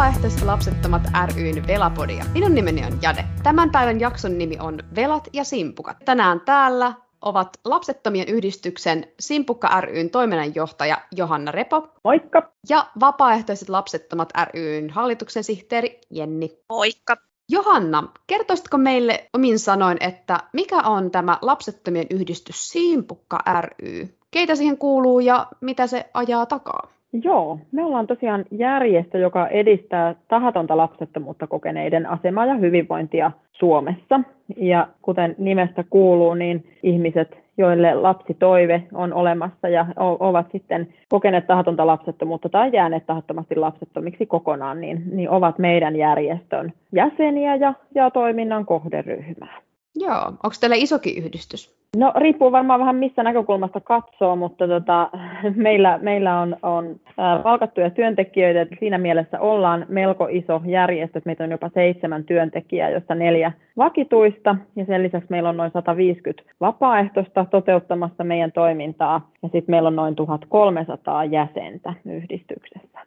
[0.00, 1.02] Vapaaehtoiset lapsettomat
[1.34, 2.24] ryn Velapodia.
[2.32, 3.24] Minun nimeni on Jade.
[3.42, 5.96] Tämän päivän jakson nimi on Velat ja Simpukat.
[6.04, 6.92] Tänään täällä
[7.22, 11.88] ovat Lapsettomien yhdistyksen Simpukka ryn toiminnanjohtaja Johanna Repo.
[12.04, 12.52] Moikka.
[12.68, 16.58] Ja Vapaaehtoiset lapsettomat ryn hallituksen sihteeri Jenni.
[16.68, 17.16] Moikka.
[17.48, 24.18] Johanna, kertoisitko meille omin sanoin, että mikä on tämä Lapsettomien yhdistys Simpukka ry?
[24.30, 26.99] Keitä siihen kuuluu ja mitä se ajaa takaa?
[27.12, 34.20] Joo, me ollaan tosiaan järjestö, joka edistää tahatonta lapsettomuutta kokeneiden asemaa ja hyvinvointia Suomessa.
[34.56, 41.86] Ja kuten nimestä kuuluu, niin ihmiset, joille lapsitoive on olemassa ja ovat sitten kokeneet tahatonta
[41.86, 48.66] lapsettomuutta tai jääneet tahattomasti lapsettomiksi kokonaan, niin, niin ovat meidän järjestön jäseniä ja, ja toiminnan
[48.66, 49.60] kohderyhmää.
[49.96, 51.80] Joo, onko teillä isokin yhdistys?
[51.96, 55.10] No riippuu varmaan vähän missä näkökulmasta katsoo, mutta tota,
[55.54, 57.00] meillä, meillä on, on
[57.42, 62.90] palkattuja työntekijöitä, että siinä mielessä ollaan melko iso järjestö, että meitä on jopa seitsemän työntekijää,
[62.90, 69.48] joista neljä vakituista, ja sen lisäksi meillä on noin 150 vapaaehtoista toteuttamassa meidän toimintaa, ja
[69.48, 73.00] sitten meillä on noin 1300 jäsentä yhdistyksessä.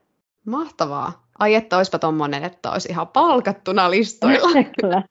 [0.45, 1.23] Mahtavaa.
[1.40, 4.64] Ai että olisipa tuommoinen, että olisi ihan palkattuna listoilla.
[4.81, 5.03] kyllä,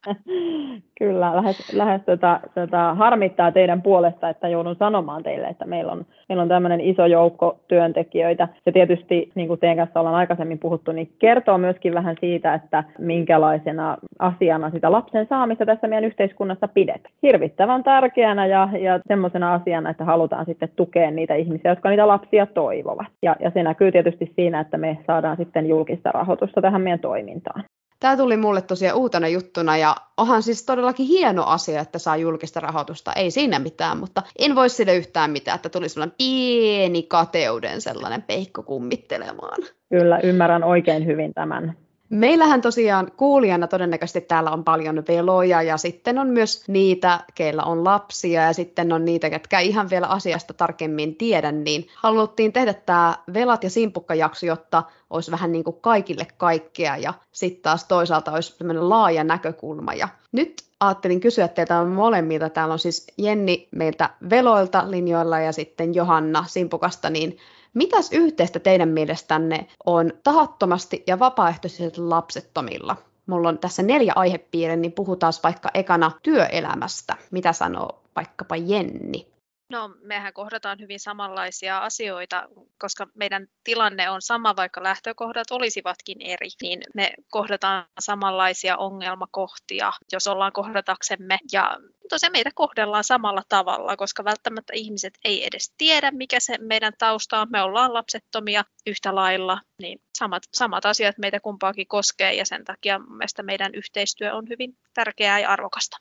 [1.03, 1.37] kyllä.
[1.37, 6.43] lähes, lähes tota, tota, harmittaa teidän puolesta, että joudun sanomaan teille, että meillä on, meillä
[6.43, 8.49] on tämmöinen iso joukko työntekijöitä.
[8.67, 12.85] Ja tietysti, niin kuin teidän kanssa ollaan aikaisemmin puhuttu, niin kertoo myöskin vähän siitä, että
[12.99, 17.15] minkälaisena asiana sitä lapsen saamista tässä meidän yhteiskunnassa pidetään.
[17.23, 22.47] Hirvittävän tärkeänä ja, ja semmoisena asiana, että halutaan sitten tukea niitä ihmisiä, jotka niitä lapsia
[22.47, 23.07] toivovat.
[23.23, 27.65] Ja, ja se näkyy tietysti siinä, että me saadaan sitten julkista rahoitusta tähän meidän toimintaan.
[28.03, 32.61] Tämä tuli mulle tosiaan uutena juttuna ja onhan siis todellakin hieno asia, että saa julkista
[32.61, 33.13] rahoitusta.
[33.13, 38.23] Ei siinä mitään, mutta en voi sille yhtään mitään, että tuli sellainen pieni kateuden sellainen
[38.23, 39.63] peikko kummittelemaan.
[39.89, 41.77] Kyllä, ymmärrän oikein hyvin tämän.
[42.13, 47.85] Meillähän tosiaan kuulijana todennäköisesti täällä on paljon veloja ja sitten on myös niitä, keillä on
[47.85, 53.15] lapsia ja sitten on niitä, ketkä ihan vielä asiasta tarkemmin tiedä, niin haluttiin tehdä tämä
[53.35, 58.59] velat ja simpukkajakso, jotta olisi vähän niin kuin kaikille kaikkea ja sitten taas toisaalta olisi
[58.59, 59.95] tämmöinen laaja näkökulma.
[59.95, 62.51] Ja nyt ajattelin kysyä teiltä molemmilta.
[62.51, 67.39] Täällä on siis Jenni meiltä veloilta linjoilla ja sitten Johanna Simpukasta, niin
[67.75, 72.97] Mitäs yhteistä teidän mielestänne on tahattomasti ja vapaaehtoisesti lapsettomilla?
[73.27, 77.17] Mulla on tässä neljä aihepiiriä, niin puhutaan vaikka ekana työelämästä.
[77.31, 79.32] Mitä sanoo vaikkapa Jenni?
[79.73, 86.49] No, mehän kohdataan hyvin samanlaisia asioita, koska meidän tilanne on sama, vaikka lähtökohdat olisivatkin eri,
[86.63, 91.39] niin me kohdataan samanlaisia ongelmakohtia, jos ollaan kohdataksemme.
[91.53, 91.77] Ja
[92.09, 97.41] tosiaan meitä kohdellaan samalla tavalla, koska välttämättä ihmiset ei edes tiedä, mikä se meidän tausta
[97.41, 97.49] on.
[97.51, 102.99] Me ollaan lapsettomia yhtä lailla, niin samat, samat asiat meitä kumpaakin koskee ja sen takia
[102.99, 105.97] mielestäni meidän yhteistyö on hyvin tärkeää ja arvokasta.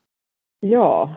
[0.62, 1.09] Joo,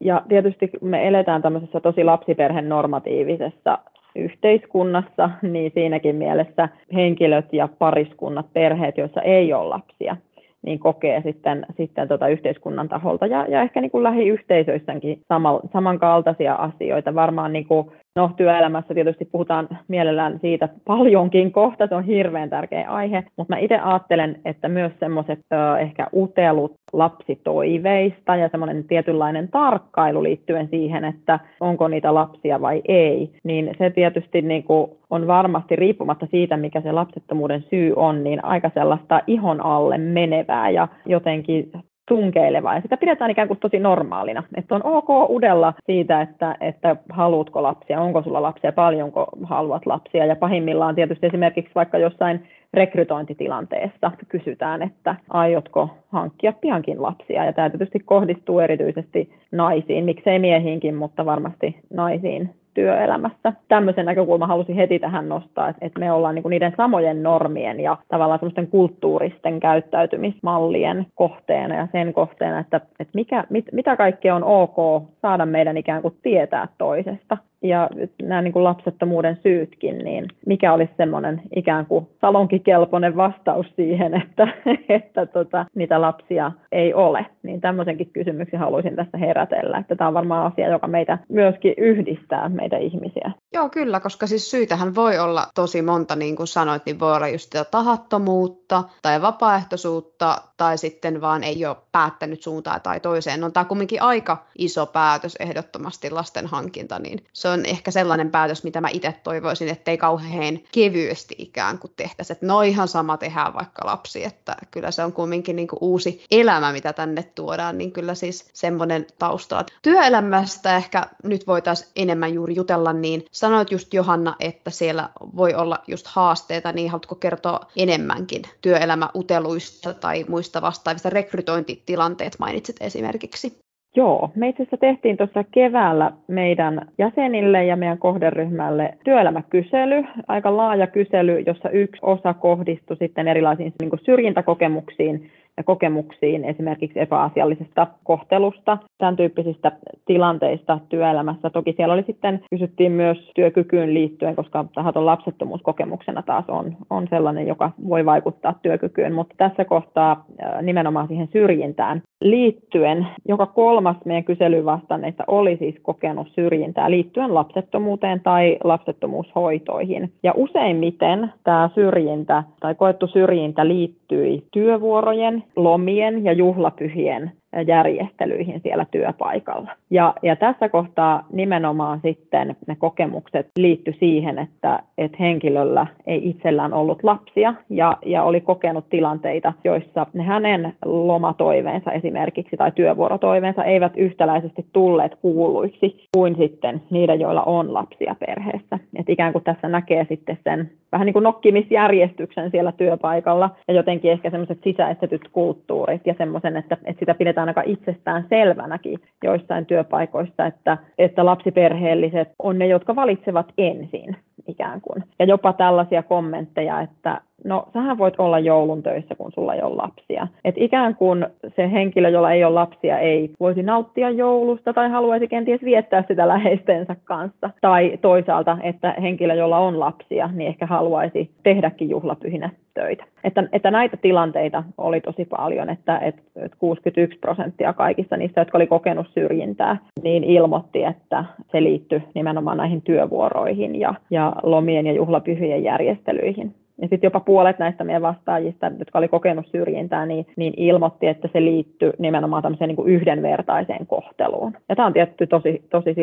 [0.00, 3.78] ja tietysti me eletään tämmöisessä tosi lapsiperhen normatiivisessa
[4.16, 10.16] yhteiskunnassa, niin siinäkin mielessä henkilöt ja pariskunnat, perheet, joissa ei ole lapsia,
[10.62, 16.54] niin kokee sitten, sitten tota yhteiskunnan taholta ja, ja ehkä niin kuin lähiyhteisöissäkin sama, samankaltaisia
[16.54, 17.14] asioita.
[17.14, 22.88] Varmaan niin kuin No työelämässä tietysti puhutaan mielellään siitä paljonkin kohta, se on hirveän tärkeä
[22.88, 25.38] aihe, mutta mä itse ajattelen, että myös semmoiset
[25.80, 33.30] ehkä utelut lapsitoiveista ja semmoinen tietynlainen tarkkailu liittyen siihen, että onko niitä lapsia vai ei,
[33.44, 38.44] niin se tietysti niin kuin on varmasti riippumatta siitä, mikä se lapsettomuuden syy on, niin
[38.44, 41.70] aika sellaista ihon alle menevää ja jotenkin
[42.08, 44.42] tunkeileva ja sitä pidetään ikään kuin tosi normaalina.
[44.54, 50.26] Että on ok udella siitä, että, että haluatko lapsia, onko sulla lapsia, paljonko haluat lapsia.
[50.26, 57.44] Ja pahimmillaan tietysti esimerkiksi vaikka jossain rekrytointitilanteessa kysytään, että aiotko hankkia piankin lapsia.
[57.44, 63.52] Ja tämä tietysti kohdistuu erityisesti naisiin, miksei miehiinkin, mutta varmasti naisiin työelämässä.
[63.68, 68.38] Tämmöisen näkökulman halusin heti tähän nostaa, että me ollaan niinku niiden samojen normien ja tavallaan
[68.38, 75.02] semmoisten kulttuuristen käyttäytymismallien kohteena ja sen kohteena, että, että mikä, mit, mitä kaikkea on ok
[75.22, 77.90] saada meidän ikään kuin tietää toisesta ja
[78.22, 84.48] nämä niin kuin lapsettomuuden syytkin, niin mikä olisi semmoinen ikään kuin salonkikelpoinen vastaus siihen, että,
[84.98, 87.26] että tota, niitä lapsia ei ole.
[87.42, 92.48] Niin tämmöisenkin kysymyksen haluaisin tässä herätellä, että tämä on varmaan asia, joka meitä myöskin yhdistää,
[92.48, 93.30] meitä ihmisiä.
[93.54, 97.28] Joo, kyllä, koska siis syytähän voi olla tosi monta, niin kuin sanoit, niin voi olla
[97.28, 103.40] just sitä tahattomuutta tai vapaaehtoisuutta tai sitten vaan ei ole päättänyt suuntaan tai toiseen.
[103.40, 107.90] No tämä on kumminkin aika iso päätös ehdottomasti lasten hankinta, niin se se on ehkä
[107.90, 112.32] sellainen päätös, mitä mä itse toivoisin, että ei kauhean kevyesti ikään kuin tehtäisi.
[112.32, 116.24] Että no ihan sama tehdään vaikka lapsi, että kyllä se on kumminkin niin kuin uusi
[116.30, 119.66] elämä, mitä tänne tuodaan, niin kyllä siis semmoinen taustalla.
[119.82, 125.78] Työelämästä ehkä nyt voitaisiin enemmän juuri jutella, niin sanoit just Johanna, että siellä voi olla
[125.86, 133.65] just haasteita, niin haluatko kertoa enemmänkin työelämäuteluista tai muista vastaavista rekrytointitilanteet mainitsit esimerkiksi?
[133.96, 140.86] Joo, me itse asiassa tehtiin tuossa keväällä meidän jäsenille ja meidän kohderyhmälle työelämäkysely, aika laaja
[140.86, 149.16] kysely, jossa yksi osa kohdistui sitten erilaisiin niin syrjintäkokemuksiin ja kokemuksiin esimerkiksi epäasiallisesta kohtelusta, tämän
[149.16, 149.72] tyyppisistä
[150.06, 151.50] tilanteista työelämässä.
[151.50, 157.46] Toki siellä oli sitten, kysyttiin myös työkykyyn liittyen, koska tahaton lapsettomuuskokemuksena taas on, on sellainen,
[157.46, 160.24] joka voi vaikuttaa työkykyyn, mutta tässä kohtaa
[160.62, 168.20] nimenomaan siihen syrjintään liittyen, joka kolmas meidän kyselyyn vastanneista oli siis kokenut syrjintää liittyen lapsettomuuteen
[168.20, 170.12] tai lapsettomuushoitoihin.
[170.22, 177.32] Ja useimmiten tämä syrjintä tai koettu syrjintä liittyi työvuorojen, lomien ja juhlapyhien
[177.66, 179.70] järjestelyihin siellä työpaikalla.
[179.90, 186.72] Ja, ja tässä kohtaa nimenomaan sitten ne kokemukset liitty siihen, että, että henkilöllä ei itsellään
[186.72, 193.92] ollut lapsia ja, ja oli kokenut tilanteita, joissa ne hänen lomatoiveensa esimerkiksi tai työvuorotoiveensa eivät
[193.96, 198.78] yhtäläisesti tulleet kuuluiksi kuin sitten niiden, joilla on lapsia perheessä.
[198.96, 204.12] Et ikään kuin tässä näkee sitten sen vähän niin kuin nokkimisjärjestyksen siellä työpaikalla ja jotenkin
[204.12, 210.46] ehkä semmoiset sisäistetyt kulttuurit ja semmoisen, että, että sitä pidetään aika itsestään selvänäkin joissain työpaikoissa,
[210.46, 214.16] että, että lapsiperheelliset on ne, jotka valitsevat ensin
[214.48, 215.04] ikään kuin.
[215.18, 219.76] Ja jopa tällaisia kommentteja, että no sähän voit olla joulun töissä, kun sulla ei ole
[219.76, 220.28] lapsia.
[220.44, 225.28] Että ikään kuin se henkilö, jolla ei ole lapsia, ei voisi nauttia joulusta tai haluaisi
[225.28, 227.50] kenties viettää sitä läheistensä kanssa.
[227.60, 233.04] Tai toisaalta, että henkilö, jolla on lapsia, niin ehkä haluaisi tehdäkin juhlapyhinä töitä.
[233.24, 236.22] Että, että näitä tilanteita oli tosi paljon, että, että
[236.58, 242.82] 61 prosenttia kaikista niistä, jotka oli kokenut syrjintää, niin ilmoitti, että se liittyi nimenomaan näihin
[242.82, 246.54] työvuoroihin ja, ja lomien ja juhlapyhien järjestelyihin.
[246.82, 251.28] Ja sitten jopa puolet näistä meidän vastaajista, jotka oli kokenut syrjintää, niin, niin ilmoitti, että
[251.32, 254.52] se liittyy nimenomaan tämmöiseen niin yhdenvertaiseen kohteluun.
[254.68, 255.94] Ja tämä on tietty tosi, tosi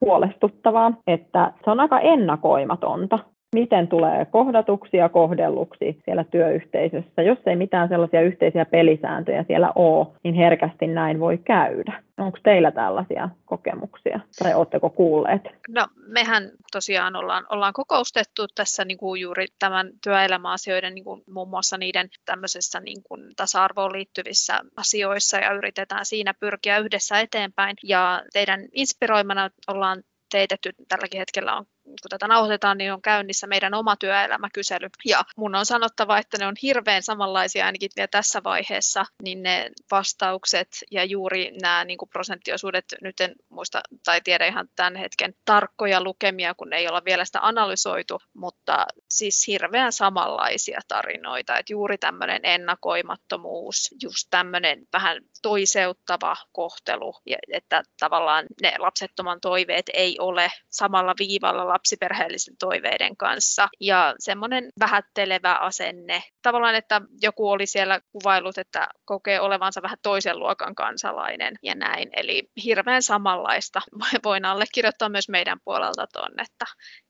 [0.00, 3.18] huolestuttavaa, että se on aika ennakoimatonta
[3.54, 7.22] miten tulee kohdatuksi ja kohdelluksi siellä työyhteisössä.
[7.22, 12.02] Jos ei mitään sellaisia yhteisiä pelisääntöjä siellä ole, niin herkästi näin voi käydä.
[12.18, 15.42] Onko teillä tällaisia kokemuksia tai oletteko kuulleet?
[15.68, 21.48] No mehän tosiaan ollaan, ollaan kokoustettu tässä niin kuin juuri tämän työelämäasioiden niin kuin muun
[21.48, 27.76] muassa niiden tämmöisessä niin kuin tasa-arvoon liittyvissä asioissa ja yritetään siinä pyrkiä yhdessä eteenpäin.
[27.82, 31.64] Ja teidän inspiroimana ollaan teetetty, tälläkin hetkellä on
[32.02, 34.88] kun tätä nauhoitetaan, niin on käynnissä meidän oma työelämäkysely.
[35.04, 39.70] Ja mun on sanottava, että ne on hirveän samanlaisia ainakin vielä tässä vaiheessa, niin ne
[39.90, 45.34] vastaukset ja juuri nämä niin kuin prosenttiosuudet, nyt en muista tai tiedä ihan tämän hetken
[45.44, 51.98] tarkkoja lukemia, kun ei olla vielä sitä analysoitu, mutta siis hirveän samanlaisia tarinoita, että juuri
[51.98, 57.14] tämmöinen ennakoimattomuus, just tämmöinen vähän toiseuttava kohtelu,
[57.52, 65.54] että tavallaan ne lapsettoman toiveet ei ole samalla viivalla lapsiperheellisten toiveiden kanssa ja semmoinen vähättelevä
[65.54, 66.22] asenne.
[66.42, 72.10] Tavallaan, että joku oli siellä kuvailut, että kokee olevansa vähän toisen luokan kansalainen ja näin.
[72.16, 73.80] Eli hirveän samanlaista
[74.24, 76.64] voin allekirjoittaa myös meidän puolelta tuonne, että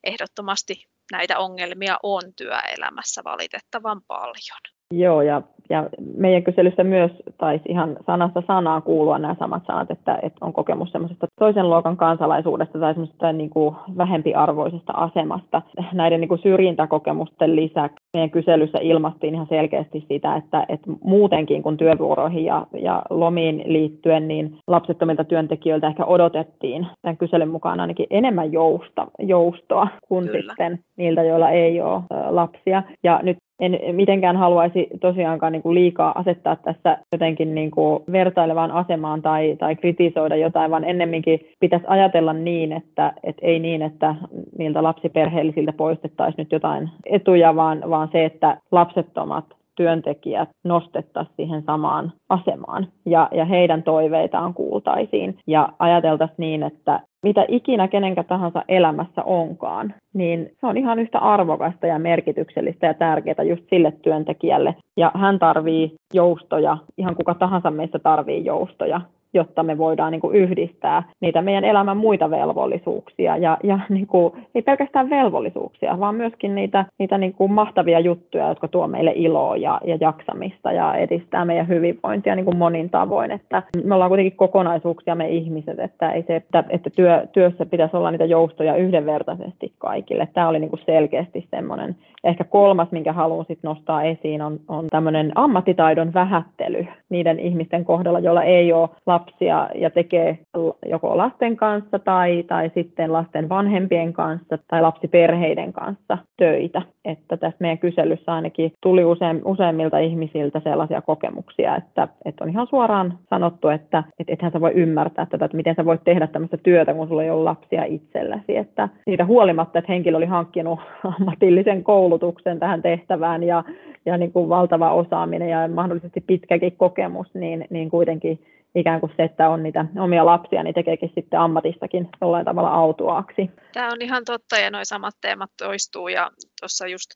[0.04, 4.79] ehdottomasti näitä ongelmia on työelämässä valitettavan paljon.
[4.94, 10.18] Joo, ja, ja meidän kyselyssä myös taisi ihan sanasta sanaan kuulua nämä samat sanat, että,
[10.22, 15.62] että on kokemus semmoisesta toisen luokan kansalaisuudesta tai semmoisesta niin kuin vähempiarvoisesta asemasta.
[15.92, 21.76] Näiden niin kuin syrjintäkokemusten lisäksi meidän kyselyssä ilmastiin ihan selkeästi sitä, että, että muutenkin kuin
[21.76, 28.52] työvuoroihin ja, ja lomiin liittyen, niin lapsettomilta työntekijöiltä ehkä odotettiin tämän kyselyn mukaan ainakin enemmän
[28.52, 30.40] jousta, joustoa kuin Kyllä.
[30.40, 32.82] sitten niiltä, joilla ei ole lapsia.
[33.02, 38.70] Ja nyt en mitenkään haluaisi tosiaankaan niin kuin liikaa asettaa tässä jotenkin niin kuin vertailevaan
[38.70, 44.14] asemaan tai, tai kritisoida jotain, vaan ennemminkin pitäisi ajatella niin, että, että ei niin, että
[44.58, 49.44] niiltä lapsiperheellisiltä poistettaisiin nyt jotain etuja, vaan, vaan se, että lapsettomat
[49.76, 55.38] työntekijät nostettaisiin siihen samaan asemaan ja, ja heidän toiveitaan kuultaisiin.
[55.46, 61.18] Ja ajateltaisiin niin, että mitä ikinä kenenkä tahansa elämässä onkaan, niin se on ihan yhtä
[61.18, 64.74] arvokasta ja merkityksellistä ja tärkeää just sille työntekijälle.
[64.96, 69.00] Ja hän tarvii joustoja, ihan kuka tahansa meistä tarvii joustoja
[69.34, 74.32] jotta me voidaan niin kuin yhdistää niitä meidän elämän muita velvollisuuksia ja, ja niin kuin,
[74.54, 79.56] ei pelkästään velvollisuuksia, vaan myöskin niitä, niitä niin kuin mahtavia juttuja, jotka tuo meille iloa
[79.56, 83.30] ja, ja jaksamista ja edistää meidän hyvinvointia niin kuin monin tavoin.
[83.30, 87.96] Että me ollaan kuitenkin kokonaisuuksia me ihmiset, että, ei se, että, että työ, työssä pitäisi
[87.96, 90.28] olla niitä joustoja yhdenvertaisesti kaikille.
[90.34, 91.96] Tämä oli niin kuin selkeästi semmoinen.
[92.24, 98.18] Ehkä kolmas, minkä haluan sit nostaa esiin, on, on tämmöinen ammattitaidon vähättely niiden ihmisten kohdalla,
[98.18, 100.38] joilla ei ole lapsia ja tekee
[100.86, 106.82] joko lasten kanssa tai, tai sitten lasten vanhempien kanssa tai lapsiperheiden kanssa töitä.
[107.04, 112.66] Että tässä meidän kyselyssä ainakin tuli usein, useimmilta ihmisiltä sellaisia kokemuksia, että, että on ihan
[112.66, 116.56] suoraan sanottu, että et, ethän sä voi ymmärtää tätä, että miten sä voit tehdä tämmöistä
[116.56, 118.56] työtä, kun sulla ei ole lapsia itselläsi.
[118.56, 120.80] Että siitä huolimatta, että henkilö oli hankkinut
[121.18, 123.64] ammatillisen koulutuksen tähän tehtävään ja,
[124.06, 128.38] ja niin kuin valtava osaaminen ja mahdollisesti pitkäkin kokemus, niin, niin kuitenkin
[128.74, 133.50] ikään kuin se, että on niitä omia lapsia, niin tekeekin sitten ammatistakin jollain tavalla autuaaksi.
[133.72, 137.10] Tämä on ihan totta ja nuo samat teemat toistuu ja tuossa just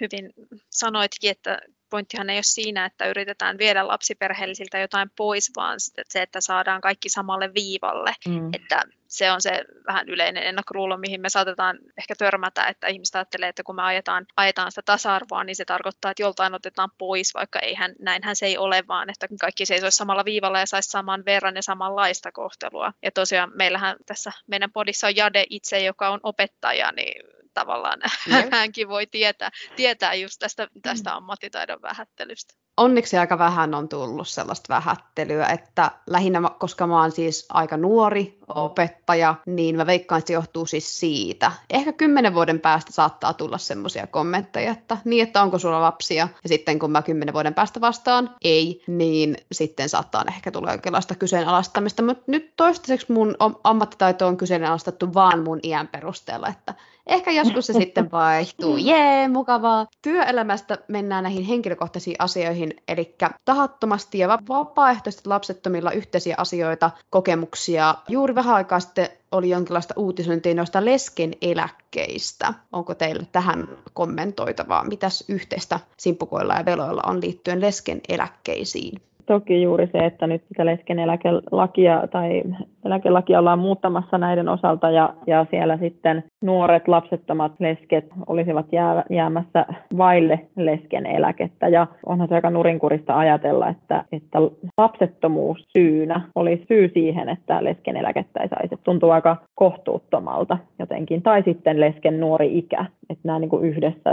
[0.00, 0.30] hyvin
[0.70, 1.58] sanoitkin, että
[1.90, 5.76] pointtihan ei ole siinä, että yritetään viedä lapsiperheellisiltä jotain pois, vaan
[6.08, 8.14] se, että saadaan kaikki samalle viivalle.
[8.28, 8.50] Mm.
[8.52, 13.48] Että se on se vähän yleinen ennakkoluulo, mihin me saatetaan ehkä törmätä, että ihmiset ajattelee,
[13.48, 17.58] että kun me ajetaan, ajetaan sitä tasa-arvoa, niin se tarkoittaa, että joltain otetaan pois, vaikka
[17.58, 21.56] eihän, näinhän se ei ole, vaan että kaikki seisoisi samalla viivalla ja saisi saman verran
[21.56, 22.92] ja samanlaista kohtelua.
[23.02, 27.98] Ja tosiaan meillähän tässä meidän podissa on Jade itse, joka on opettaja, niin tavallaan
[28.32, 28.52] yep.
[28.60, 31.16] hänkin voi tietää, tietää just tästä, tästä mm.
[31.16, 32.54] ammattitaidon vähättelystä.
[32.76, 38.38] Onneksi aika vähän on tullut sellaista vähättelyä, että lähinnä, koska mä oon siis aika nuori
[38.48, 41.52] opettaja, niin mä veikkaan, että se johtuu siis siitä.
[41.70, 46.48] Ehkä kymmenen vuoden päästä saattaa tulla semmoisia kommentteja, että niin, että onko sulla lapsia, ja
[46.48, 52.02] sitten kun mä kymmenen vuoden päästä vastaan ei, niin sitten saattaa ehkä tulla jonkinlaista kyseenalaistamista,
[52.02, 56.74] mutta nyt toistaiseksi mun ammattitaito on kyseenalaistettu vaan mun iän perusteella, että
[57.06, 58.76] Ehkä joskus se sitten vaihtuu.
[58.76, 59.86] Jee, mukavaa.
[60.02, 67.94] Työelämästä mennään näihin henkilökohtaisiin asioihin, eli tahattomasti ja vapaaehtoisesti lapsettomilla yhteisiä asioita, kokemuksia.
[68.08, 72.54] Juuri vähän aikaa sitten oli jonkinlaista uutisointia noista lesken eläkkeistä.
[72.72, 74.84] Onko teillä tähän kommentoitavaa?
[74.84, 79.00] Mitäs yhteistä simpukoilla ja veloilla on liittyen lesken eläkkeisiin?
[79.26, 82.42] Toki juuri se, että nyt sitä lesken eläkelakia tai
[82.84, 89.66] eläkelakia ollaan muuttamassa näiden osalta ja, ja siellä sitten nuoret lapsettomat lesket olisivat jää, jäämässä
[89.98, 91.68] vaille lesken eläkettä.
[91.68, 94.38] Ja onhan se aika nurinkurista ajatella, että, että
[94.78, 98.74] lapsettomuus syynä olisi syy siihen, että lesken eläkettä ei saisi.
[98.84, 101.22] Tuntuu aika kohtuuttomalta jotenkin.
[101.22, 104.10] Tai sitten lesken nuori ikä, että nämä niin kuin yhdessä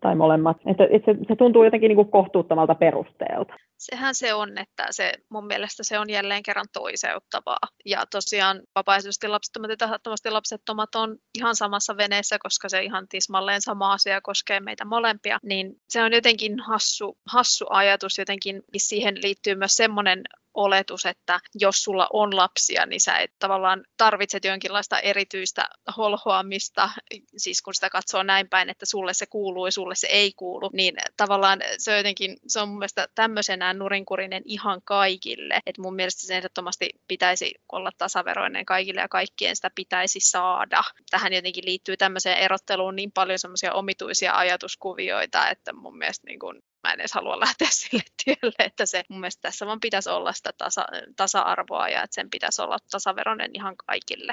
[0.00, 0.56] tai molemmat.
[0.66, 3.54] Että, että se, se tuntuu jotenkin niin kuin kohtuuttomalta perusteelta
[3.90, 7.58] sehän se on, että se mun mielestä se on jälleen kerran toiseuttavaa.
[7.86, 13.62] Ja tosiaan vapaaehtoisesti lapsettomat ja tahattomasti lapsettomat on ihan samassa veneessä, koska se ihan tismalleen
[13.62, 15.38] sama asia koskee meitä molempia.
[15.42, 20.22] Niin se on jotenkin hassu, hassu ajatus, jotenkin siihen liittyy myös semmoinen
[20.54, 26.90] oletus, että jos sulla on lapsia, niin sä et tavallaan tarvitset jonkinlaista erityistä holhoamista,
[27.36, 30.70] siis kun sitä katsoo näin päin, että sulle se kuuluu ja sulle se ei kuulu,
[30.72, 36.26] niin tavallaan se jotenkin, se on mun mielestä tämmöisenään nurinkurinen ihan kaikille, että mun mielestä
[36.26, 40.82] se ehdottomasti pitäisi olla tasaveroinen kaikille ja kaikkien sitä pitäisi saada.
[41.10, 46.62] Tähän jotenkin liittyy tämmöiseen erotteluun niin paljon semmoisia omituisia ajatuskuvioita, että mun mielestä niin kuin
[46.82, 50.32] mä en edes halua lähteä sille tielle, että se mun mielestä tässä vaan pitäisi olla
[50.32, 50.84] sitä tasa,
[51.16, 54.32] tasa-arvoa ja että sen pitäisi olla tasaveroinen ihan kaikille.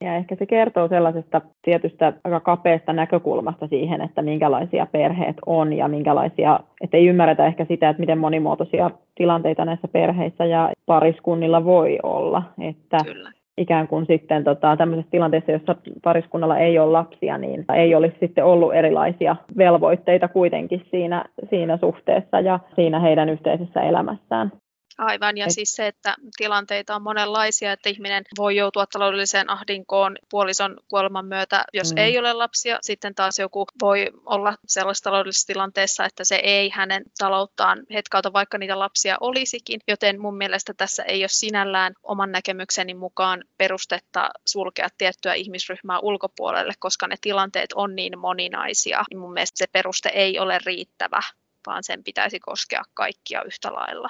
[0.00, 5.88] Ja ehkä se kertoo sellaisesta tietystä aika kapeasta näkökulmasta siihen, että minkälaisia perheet on ja
[5.88, 11.98] minkälaisia, että ei ymmärretä ehkä sitä, että miten monimuotoisia tilanteita näissä perheissä ja pariskunnilla voi
[12.02, 12.42] olla.
[12.58, 17.94] Että Kyllä ikään kuin sitten tota, tämmöisessä tilanteessa, jossa pariskunnalla ei ole lapsia, niin ei
[17.94, 24.52] olisi sitten ollut erilaisia velvoitteita kuitenkin siinä, siinä suhteessa ja siinä heidän yhteisessä elämässään.
[24.98, 25.52] Aivan, ja Et...
[25.52, 31.64] siis se, että tilanteita on monenlaisia, että ihminen voi joutua taloudelliseen ahdinkoon puolison kuoleman myötä,
[31.72, 31.98] jos mm.
[31.98, 32.78] ei ole lapsia.
[32.82, 38.58] Sitten taas joku voi olla sellaisessa taloudellisessa tilanteessa, että se ei hänen talouttaan hetkauta, vaikka
[38.58, 39.80] niitä lapsia olisikin.
[39.88, 46.72] Joten mun mielestä tässä ei ole sinällään oman näkemykseni mukaan perustetta sulkea tiettyä ihmisryhmää ulkopuolelle,
[46.78, 49.04] koska ne tilanteet on niin moninaisia.
[49.10, 51.20] Niin mun mielestä se peruste ei ole riittävä
[51.66, 54.08] vaan sen pitäisi koskea kaikkia yhtä lailla.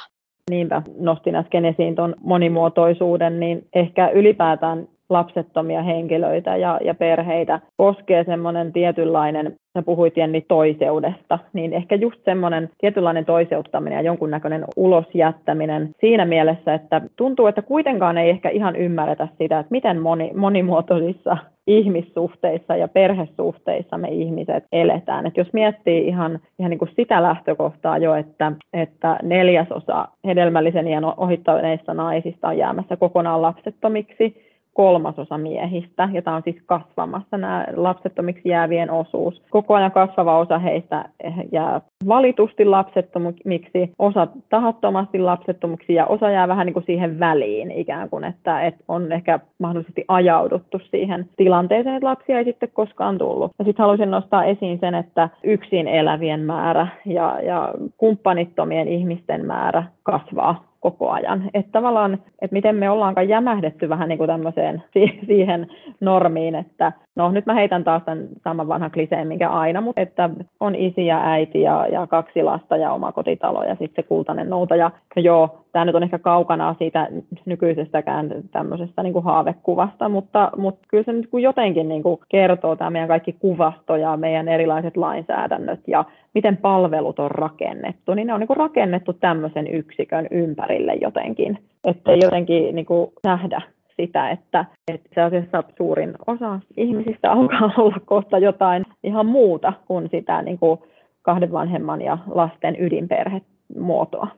[0.51, 8.25] Niinpä nostin äsken esiin tuon monimuotoisuuden, niin ehkä ylipäätään lapsettomia henkilöitä ja, ja perheitä koskee
[8.25, 15.91] semmoinen tietynlainen sä puhuit Jenni toiseudesta, niin ehkä just semmoinen tietynlainen toiseuttaminen ja jonkunnäköinen ulosjättäminen
[16.01, 21.37] siinä mielessä, että tuntuu, että kuitenkaan ei ehkä ihan ymmärretä sitä, että miten moni, monimuotoisissa
[21.69, 25.27] ihmissuhteissa ja perhesuhteissa me ihmiset eletään.
[25.27, 31.05] Et jos miettii ihan, ihan niin kuin sitä lähtökohtaa jo, että, että neljäsosa hedelmällisen iän
[31.05, 34.48] ohittaneista naisista on jäämässä kokonaan lapsettomiksi,
[34.79, 39.43] kolmasosa miehistä, ja tämä on siis kasvamassa nämä lapsettomiksi jäävien osuus.
[39.51, 41.05] Koko ajan kasvava osa heistä
[41.53, 48.11] jää valitusti lapsettomiksi, osa tahattomasti lapsettomiksi, ja osa jää vähän niin kuin siihen väliin ikään
[48.11, 53.53] kuin, että, että on ehkä mahdollisesti ajauduttu siihen tilanteeseen, että lapsia ei sitten koskaan tullut.
[53.59, 59.85] Ja sitten haluaisin nostaa esiin sen, että yksin elävien määrä ja, ja kumppanittomien ihmisten määrä
[60.03, 61.51] kasvaa koko ajan.
[61.55, 64.83] Että tavallaan, että miten me ollaankaan jämähdetty vähän niin kuin tämmöiseen
[65.27, 65.67] siihen
[66.01, 70.31] normiin, että no nyt mä heitän taas tämän saman vanhan kliseen, minkä aina, mutta että
[70.61, 74.51] on isi ja äiti ja, ja kaksi lasta ja oma kotitalo ja sitten se kultainen
[74.51, 74.77] nouta.
[74.77, 77.09] Ja joo, tämä nyt on ehkä kaukana siitä
[77.45, 82.91] nykyisestäkään tämmöisestä niin kuin haavekuvasta, mutta, mutta kyllä se nyt jotenkin niin kuin kertoo tämä
[82.91, 88.41] meidän kaikki kuvasto ja meidän erilaiset lainsäädännöt ja miten palvelut on rakennettu, niin ne on
[88.41, 93.63] niin kuin rakennettu tämmöisen yksikön ympärille jotenkin, että jotenkin niin kuin nähdä
[94.01, 100.09] sitä, että, että se asiassa suurin osa ihmisistä alkaa olla kohta jotain ihan muuta kuin
[100.11, 100.81] sitä niin kuin
[101.23, 104.29] kahden vanhemman ja lasten ydinperhemuotoa.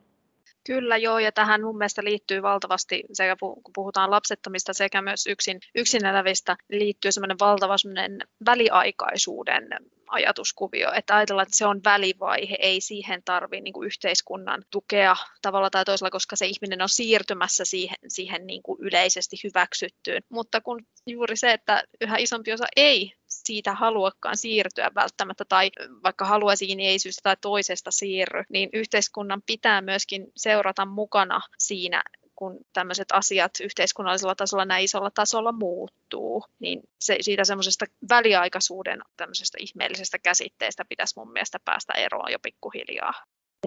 [0.66, 5.60] Kyllä joo, ja tähän mun mielestä liittyy valtavasti, sekä kun puhutaan lapsettomista sekä myös yksin,
[5.74, 9.68] yksin elävistä, liittyy semmoinen valtava semmoinen väliaikaisuuden
[10.06, 15.84] ajatuskuvio, että ajatellaan, että se on välivaihe, ei siihen tarvi niin yhteiskunnan tukea tavalla tai
[15.84, 20.22] toisella, koska se ihminen on siirtymässä siihen, siihen niin kuin yleisesti hyväksyttyyn.
[20.28, 25.70] Mutta kun juuri se, että yhä isompi osa ei siitä haluakaan siirtyä välttämättä tai
[26.04, 32.02] vaikka haluaisikin, niin ei syystä tai toisesta siirry, niin yhteiskunnan pitää myöskin seurata mukana siinä
[32.40, 39.58] kun tämmöiset asiat yhteiskunnallisella tasolla näin isolla tasolla muuttuu, niin se, siitä semmoisesta väliaikaisuuden tämmöisestä
[39.60, 43.12] ihmeellisestä käsitteestä pitäisi mun mielestä päästä eroon jo pikkuhiljaa.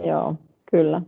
[0.06, 0.36] Joo,
[0.72, 1.02] kyllä.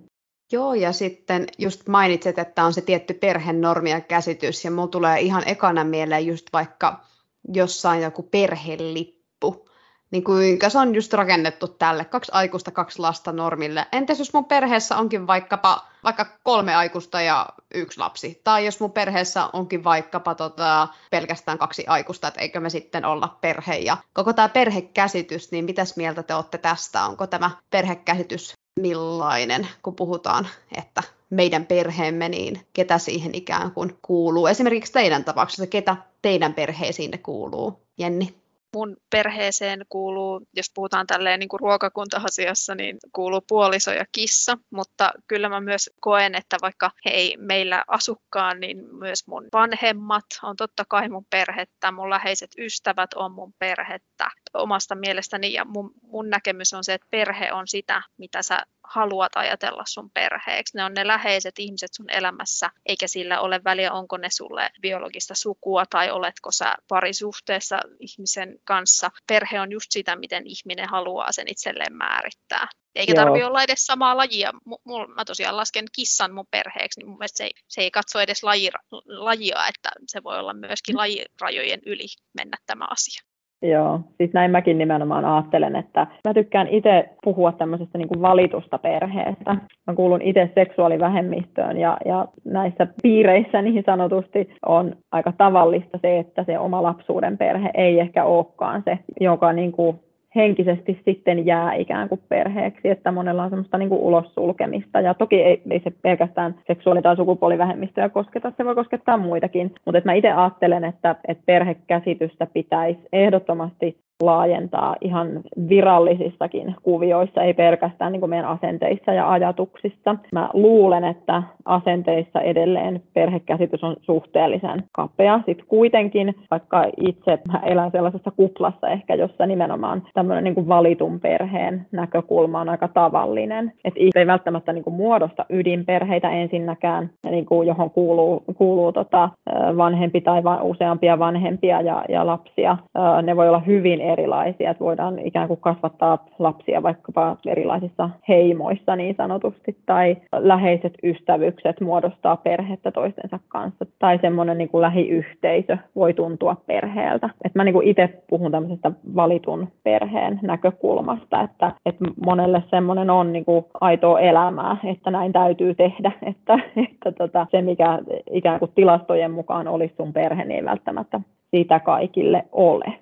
[0.51, 5.21] Joo, ja sitten just mainitset, että on se tietty perhenormi ja käsitys, ja mulla tulee
[5.21, 7.05] ihan ekana mieleen just vaikka
[7.53, 9.69] jossain joku perhelippu,
[10.11, 13.85] niin kuinka se on just rakennettu tälle, kaksi aikuista, kaksi lasta normille.
[13.91, 18.91] Entäs jos mun perheessä onkin vaikkapa vaikka kolme aikuista ja yksi lapsi, tai jos mun
[18.91, 23.75] perheessä onkin vaikkapa tota, pelkästään kaksi aikuista, että eikö me sitten olla perhe.
[23.75, 27.05] Ja koko tämä perhekäsitys, niin mitäs mieltä te olette tästä?
[27.05, 34.47] Onko tämä perhekäsitys millainen, kun puhutaan, että meidän perheemme, niin ketä siihen ikään kuin kuuluu?
[34.47, 37.79] Esimerkiksi teidän tapauksessa, ketä teidän perheisiin kuuluu?
[37.97, 38.35] Jenni?
[38.75, 45.11] mun perheeseen kuuluu, jos puhutaan tälleen niin kuin ruokakunta-asiassa, niin kuuluu puoliso ja kissa, mutta
[45.27, 50.55] kyllä mä myös koen, että vaikka he ei meillä asukkaan, niin myös mun vanhemmat on
[50.55, 56.29] totta kai mun perhettä, mun läheiset ystävät on mun perhettä omasta mielestäni ja mun, mun
[56.29, 60.77] näkemys on se, että perhe on sitä, mitä sä haluat ajatella sun perheeksi.
[60.77, 65.35] Ne on ne läheiset ihmiset sun elämässä, eikä sillä ole väliä, onko ne sulle biologista
[65.35, 69.11] sukua tai oletko sä parisuhteessa ihmisen kanssa.
[69.27, 72.67] Perhe on just sitä, miten ihminen haluaa sen itselleen määrittää.
[72.95, 73.23] Eikä Joo.
[73.23, 74.53] tarvi olla edes samaa lajia.
[74.83, 78.19] Mul, mä tosiaan lasken kissan mun perheeksi, niin mun mielestä se ei, se ei katso
[78.19, 80.97] edes lajira, lajia, että se voi olla myöskin mm.
[80.97, 83.21] lajirajojen yli mennä tämä asia.
[83.61, 88.77] Joo, siis näin mäkin nimenomaan ajattelen, että mä tykkään itse puhua tämmöisestä niin kuin valitusta
[88.77, 89.55] perheestä.
[89.87, 96.43] Mä kuulun itse seksuaalivähemmistöön ja, ja näissä piireissä niin sanotusti on aika tavallista se, että
[96.43, 99.99] se oma lapsuuden perhe ei ehkä olekaan se, joka niin kuin
[100.35, 105.01] henkisesti sitten jää ikään kuin perheeksi, että monella on semmoista niin kuin ulos sulkemista.
[105.01, 109.75] Ja toki ei, ei se pelkästään seksuaali- tai sukupuolivähemmistöjä kosketa, se voi koskettaa muitakin.
[109.85, 115.27] Mutta mä itse ajattelen, että, että perhekäsitystä pitäisi ehdottomasti laajentaa ihan
[115.69, 120.15] virallisissakin kuvioissa, ei pelkästään niin kuin meidän asenteissa ja ajatuksissa.
[120.31, 125.41] Mä luulen, että asenteissa edelleen perhekäsitys on suhteellisen kapea.
[125.45, 131.19] Sitten kuitenkin, vaikka itse mä elän sellaisessa kuplassa ehkä, jossa nimenomaan tämmöinen niin kuin valitun
[131.19, 133.71] perheen näkökulma on aika tavallinen.
[133.85, 139.29] Että ihmiset ei välttämättä niin kuin muodosta ydinperheitä ensinnäkään, niin kuin johon kuuluu, kuuluu tota
[139.77, 142.77] vanhempi tai useampia vanhempia ja, ja lapsia.
[143.23, 149.15] Ne voi olla hyvin erilaisia, että voidaan ikään kuin kasvattaa lapsia vaikkapa erilaisissa heimoissa niin
[149.17, 156.55] sanotusti, tai läheiset ystävykset muodostaa perhettä toistensa kanssa, tai semmoinen niin kuin lähiyhteisö voi tuntua
[156.67, 157.29] perheeltä.
[157.45, 163.33] Et mä niin kuin itse puhun tämmöisestä valitun perheen näkökulmasta, että, että monelle semmoinen on
[163.33, 167.99] niin kuin aitoa elämää, että näin täytyy tehdä, että, että tota, se mikä
[168.31, 171.19] ikään kuin tilastojen mukaan olisi sun perhe, niin ei välttämättä
[171.51, 172.93] sitä kaikille ole.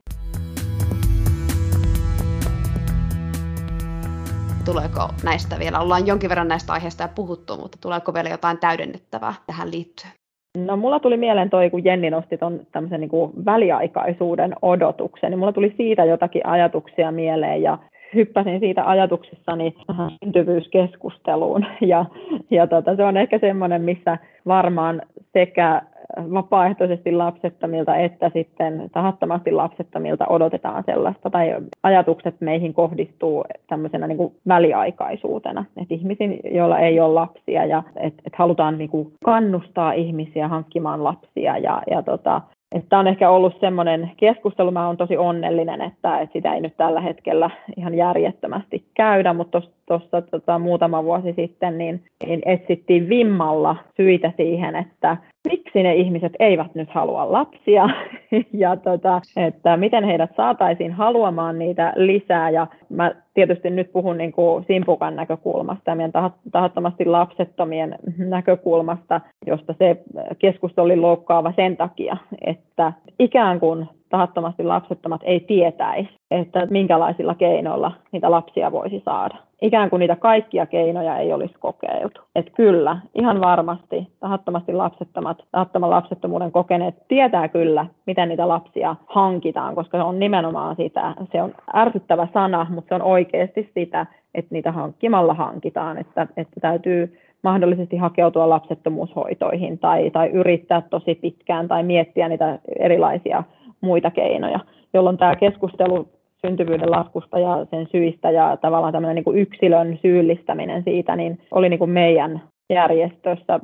[4.65, 9.33] Tuleeko näistä vielä, ollaan jonkin verran näistä aiheista ja puhuttu, mutta tuleeko vielä jotain täydennettävää
[9.47, 10.13] tähän liittyen?
[10.57, 15.39] No mulla tuli mieleen toi, kun Jenni nosti tuon tämmöisen niin kuin väliaikaisuuden odotuksen, niin
[15.39, 17.77] mulla tuli siitä jotakin ajatuksia mieleen ja
[18.15, 21.65] hyppäsin siitä ajatuksissani tähän syntyvyyskeskusteluun.
[21.81, 22.05] Ja,
[22.51, 25.01] ja tota, se on ehkä semmoinen, missä varmaan
[25.33, 25.81] sekä
[26.17, 34.35] vapaaehtoisesti lapsettomilta että sitten tahattomasti lapsettomilta odotetaan sellaista, tai ajatukset meihin kohdistuu tämmöisenä niin kuin
[34.47, 40.47] väliaikaisuutena, että ihmisiin, joilla ei ole lapsia, ja että et halutaan niin kuin kannustaa ihmisiä
[40.47, 42.41] hankkimaan lapsia, ja, ja tota,
[42.89, 46.77] Tämä on ehkä ollut semmoinen keskustelu, mä olen tosi onnellinen, että, että sitä ei nyt
[46.77, 53.75] tällä hetkellä ihan järjettömästi käydä, mutta tuossa tota, muutama vuosi sitten niin, niin etsittiin vimmalla
[53.97, 55.17] syitä siihen, että
[55.49, 57.89] miksi ne ihmiset eivät nyt halua lapsia
[58.53, 62.49] ja tota, että miten heidät saataisiin haluamaan niitä lisää.
[62.49, 69.75] Ja mä tietysti nyt puhun niin kuin Simpukan näkökulmasta ja meidän tahattomasti lapsettomien näkökulmasta, josta
[69.77, 70.03] se
[70.39, 77.91] keskustelu oli loukkaava sen takia, että ikään kuin tahattomasti lapsettomat ei tietäisi, että minkälaisilla keinoilla
[78.11, 79.35] niitä lapsia voisi saada.
[79.63, 82.21] Ikään kuin niitä kaikkia keinoja ei olisi kokeiltu.
[82.35, 89.75] Että kyllä, ihan varmasti tahattomasti lapsettomat, tahattoman lapsettomuuden kokeneet tietää kyllä, miten niitä lapsia hankitaan,
[89.75, 94.55] koska se on nimenomaan sitä, se on ärsyttävä sana, mutta se on oikeasti sitä, että
[94.55, 101.83] niitä hankkimalla hankitaan, että, että täytyy mahdollisesti hakeutua lapsettomuushoitoihin tai, tai yrittää tosi pitkään tai
[101.83, 103.43] miettiä niitä erilaisia
[103.81, 104.59] muita keinoja,
[104.93, 106.07] jolloin tämä keskustelu
[106.47, 111.69] syntyvyyden laskusta ja sen syistä ja tavallaan tämmöinen niin kuin yksilön syyllistäminen siitä, niin oli
[111.69, 113.59] niin kuin meidän järjestössä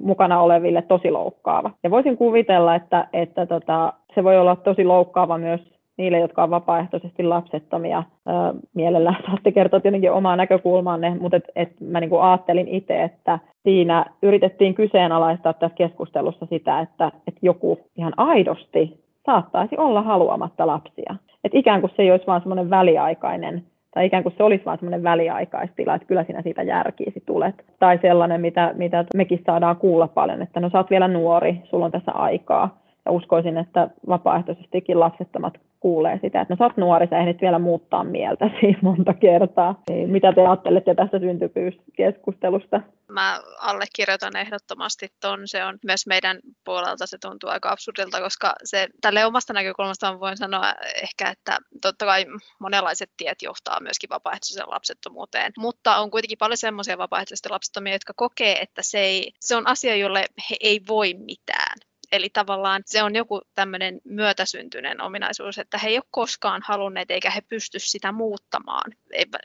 [0.00, 1.70] mukana oleville tosi loukkaava.
[1.82, 5.60] Ja voisin kuvitella, että, että tota, se voi olla tosi loukkaava myös
[5.96, 8.02] niille, jotka ovat vapaaehtoisesti lapsettomia.
[8.28, 8.34] Öö,
[8.74, 13.38] mielellään saatte kertoa tietenkin omaa näkökulmaanne, mutta et, et mä niin kuin ajattelin itse, että
[13.62, 21.14] siinä yritettiin kyseenalaistaa tässä keskustelussa sitä, että, että joku ihan aidosti saattaisi olla haluamatta lapsia.
[21.44, 23.64] Et ikään kuin se ei olisi vain semmoinen väliaikainen,
[23.94, 27.64] tai ikään kuin se olisi vain semmoinen väliaikaistila, että kyllä sinä siitä järkiisi tulet.
[27.78, 31.84] Tai sellainen, mitä, mitä mekin saadaan kuulla paljon, että no sä oot vielä nuori, sulla
[31.84, 32.78] on tässä aikaa.
[33.06, 37.58] Ja uskoisin, että vapaaehtoisestikin lapsettomat kuulee sitä, että no sä oot nuori, sä ehdit vielä
[37.58, 39.82] muuttaa mieltäsi monta kertaa.
[39.88, 42.80] Niin mitä te ajattelette tästä syntypyyskeskustelusta?
[43.12, 45.40] Mä allekirjoitan ehdottomasti ton.
[45.44, 50.36] Se on myös meidän puolelta se tuntuu aika absurdilta, koska se tälle omasta näkökulmasta voin
[50.36, 52.26] sanoa ehkä, että totta kai
[52.60, 58.60] monenlaiset tiet johtaa myöskin vapaaehtoiseen lapsettomuuteen, mutta on kuitenkin paljon semmoisia vapaaehtoisesti lapsettomia, jotka kokee,
[58.60, 61.87] että se, ei, se on asia, jolle he ei voi mitään.
[62.12, 67.30] Eli tavallaan se on joku tämmöinen myötäsyntyinen ominaisuus, että he ei ole koskaan halunneet eikä
[67.30, 68.92] he pysty sitä muuttamaan.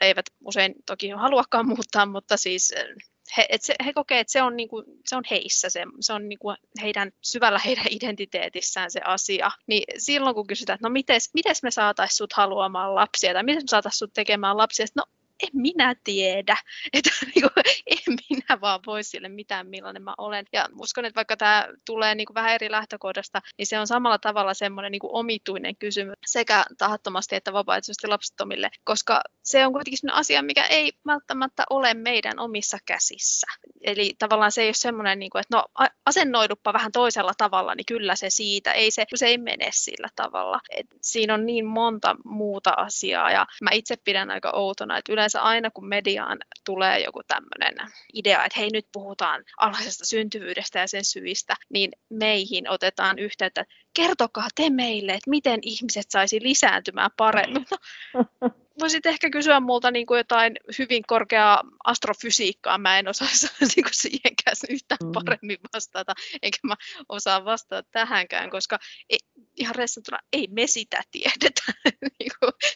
[0.00, 2.74] Eivät usein toki haluakaan muuttaa, mutta siis
[3.36, 6.28] he, et se, he kokee, että se on, niinku, se on heissä, se, se on
[6.28, 9.50] niinku heidän, syvällä heidän identiteetissään se asia.
[9.66, 11.20] Niin silloin kun kysytään, että no miten
[11.62, 15.04] me saataisiin sut haluamaan lapsia tai miten me saataisiin sut tekemään lapsia, no
[15.44, 16.56] en minä tiedä,
[16.92, 20.46] että niin kuin, en minä vaan voi sille mitään, millainen mä olen.
[20.52, 24.18] Ja uskon, että vaikka tämä tulee niin kuin vähän eri lähtökohdasta, niin se on samalla
[24.18, 29.98] tavalla semmoinen niin kuin omituinen kysymys sekä tahattomasti että vapaaehtoisesti lapsettomille, koska se on kuitenkin
[29.98, 33.46] sellainen asia, mikä ei välttämättä ole meidän omissa käsissä.
[33.80, 35.64] Eli tavallaan se ei ole semmoinen, niin kuin, että no
[36.06, 40.60] asennoiduppa vähän toisella tavalla, niin kyllä se siitä, ei se, se ei mene sillä tavalla.
[40.70, 45.33] Et siinä on niin monta muuta asiaa ja mä itse pidän aika outona, että yleensä
[45.40, 51.04] aina kun mediaan tulee joku tämmöinen idea, että hei nyt puhutaan alhaisesta syntyvyydestä ja sen
[51.04, 57.66] syistä, niin meihin otetaan yhteyttä, kertokaa te meille, että miten ihmiset saisi lisääntymään paremmin.
[58.14, 58.24] No,
[58.80, 62.78] voisit ehkä kysyä multa niin kuin jotain hyvin korkeaa astrofysiikkaa.
[62.78, 65.12] Mä en osaisi niin kuin siihenkään yhtään mm.
[65.12, 66.74] paremmin vastata, enkä mä
[67.08, 68.78] osaa vastata tähänkään, koska
[69.10, 69.18] ei,
[69.56, 71.62] ihan ressattuna ei me sitä tiedetä.
[72.18, 72.30] Niin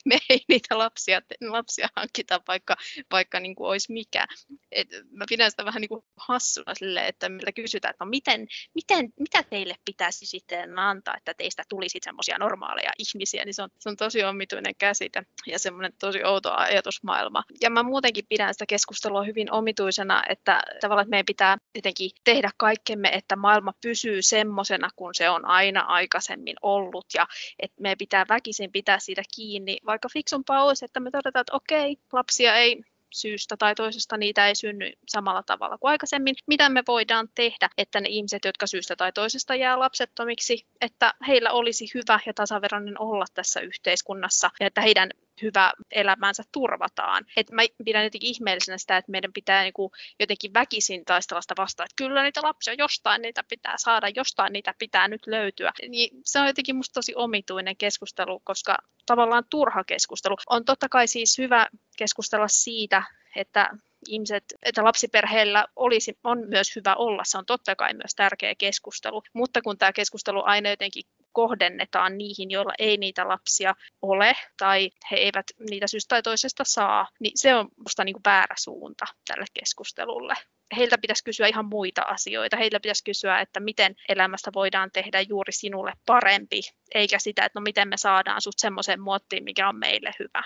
[0.04, 2.76] me ei niitä lapsia, lapsia hankita, vaikka,
[3.10, 4.26] vaikka niin kuin olisi mikä.
[4.72, 8.46] Et mä pidän sitä vähän niin kuin hassuna sille, että meiltä kysytään, että no miten,
[8.74, 13.68] miten, mitä teille pitäisi sitten antaa, että teistä tulisi semmoisia normaaleja ihmisiä, niin se on,
[13.78, 17.44] se on tosi omituinen käsite ja semmoinen tosi outo ajatusmaailma.
[17.60, 22.50] Ja mä muutenkin pidän sitä keskustelua hyvin omituisena, että tavallaan että meidän pitää tietenkin tehdä
[22.56, 27.26] kaikkemme, että maailma pysyy semmoisena kuin se on aina aikaisemmin ollut ja
[27.58, 31.96] että meidän pitää väkisin pitää siitä kiinni, vaikka fiksumpaa olisi, että me todetaan, että okei,
[32.12, 32.82] lapsia ei
[33.14, 36.34] syystä tai toisesta niitä ei synny samalla tavalla kuin aikaisemmin.
[36.46, 41.52] Mitä me voidaan tehdä, että ne ihmiset, jotka syystä tai toisesta jää lapsettomiksi, että heillä
[41.52, 45.10] olisi hyvä ja tasaveroinen olla tässä yhteiskunnassa ja että heidän
[45.42, 47.24] hyvä elämänsä turvataan.
[47.36, 51.84] Et mä pidän jotenkin ihmeellisenä sitä, että meidän pitää niinku jotenkin väkisin taistella sitä vastaan,
[51.84, 55.72] että kyllä niitä lapsia jostain niitä pitää saada, jostain niitä pitää nyt löytyä.
[55.88, 60.36] Niin se on jotenkin musta tosi omituinen keskustelu, koska tavallaan turha keskustelu.
[60.50, 63.02] On totta kai siis hyvä keskustella siitä,
[63.36, 63.70] että
[64.06, 69.22] ihmiset, että lapsiperheillä olisi, on myös hyvä olla, se on totta kai myös tärkeä keskustelu,
[69.32, 71.04] mutta kun tämä keskustelu aina jotenkin
[71.38, 77.08] kohdennetaan niihin, joilla ei niitä lapsia ole tai he eivät niitä syystä tai toisesta saa,
[77.20, 80.34] niin se on minusta niin väärä suunta tälle keskustelulle.
[80.76, 82.56] Heiltä pitäisi kysyä ihan muita asioita.
[82.56, 86.60] Heiltä pitäisi kysyä, että miten elämästä voidaan tehdä juuri sinulle parempi,
[86.94, 90.42] eikä sitä, että no miten me saadaan sinut semmoiseen muottiin, mikä on meille hyvä.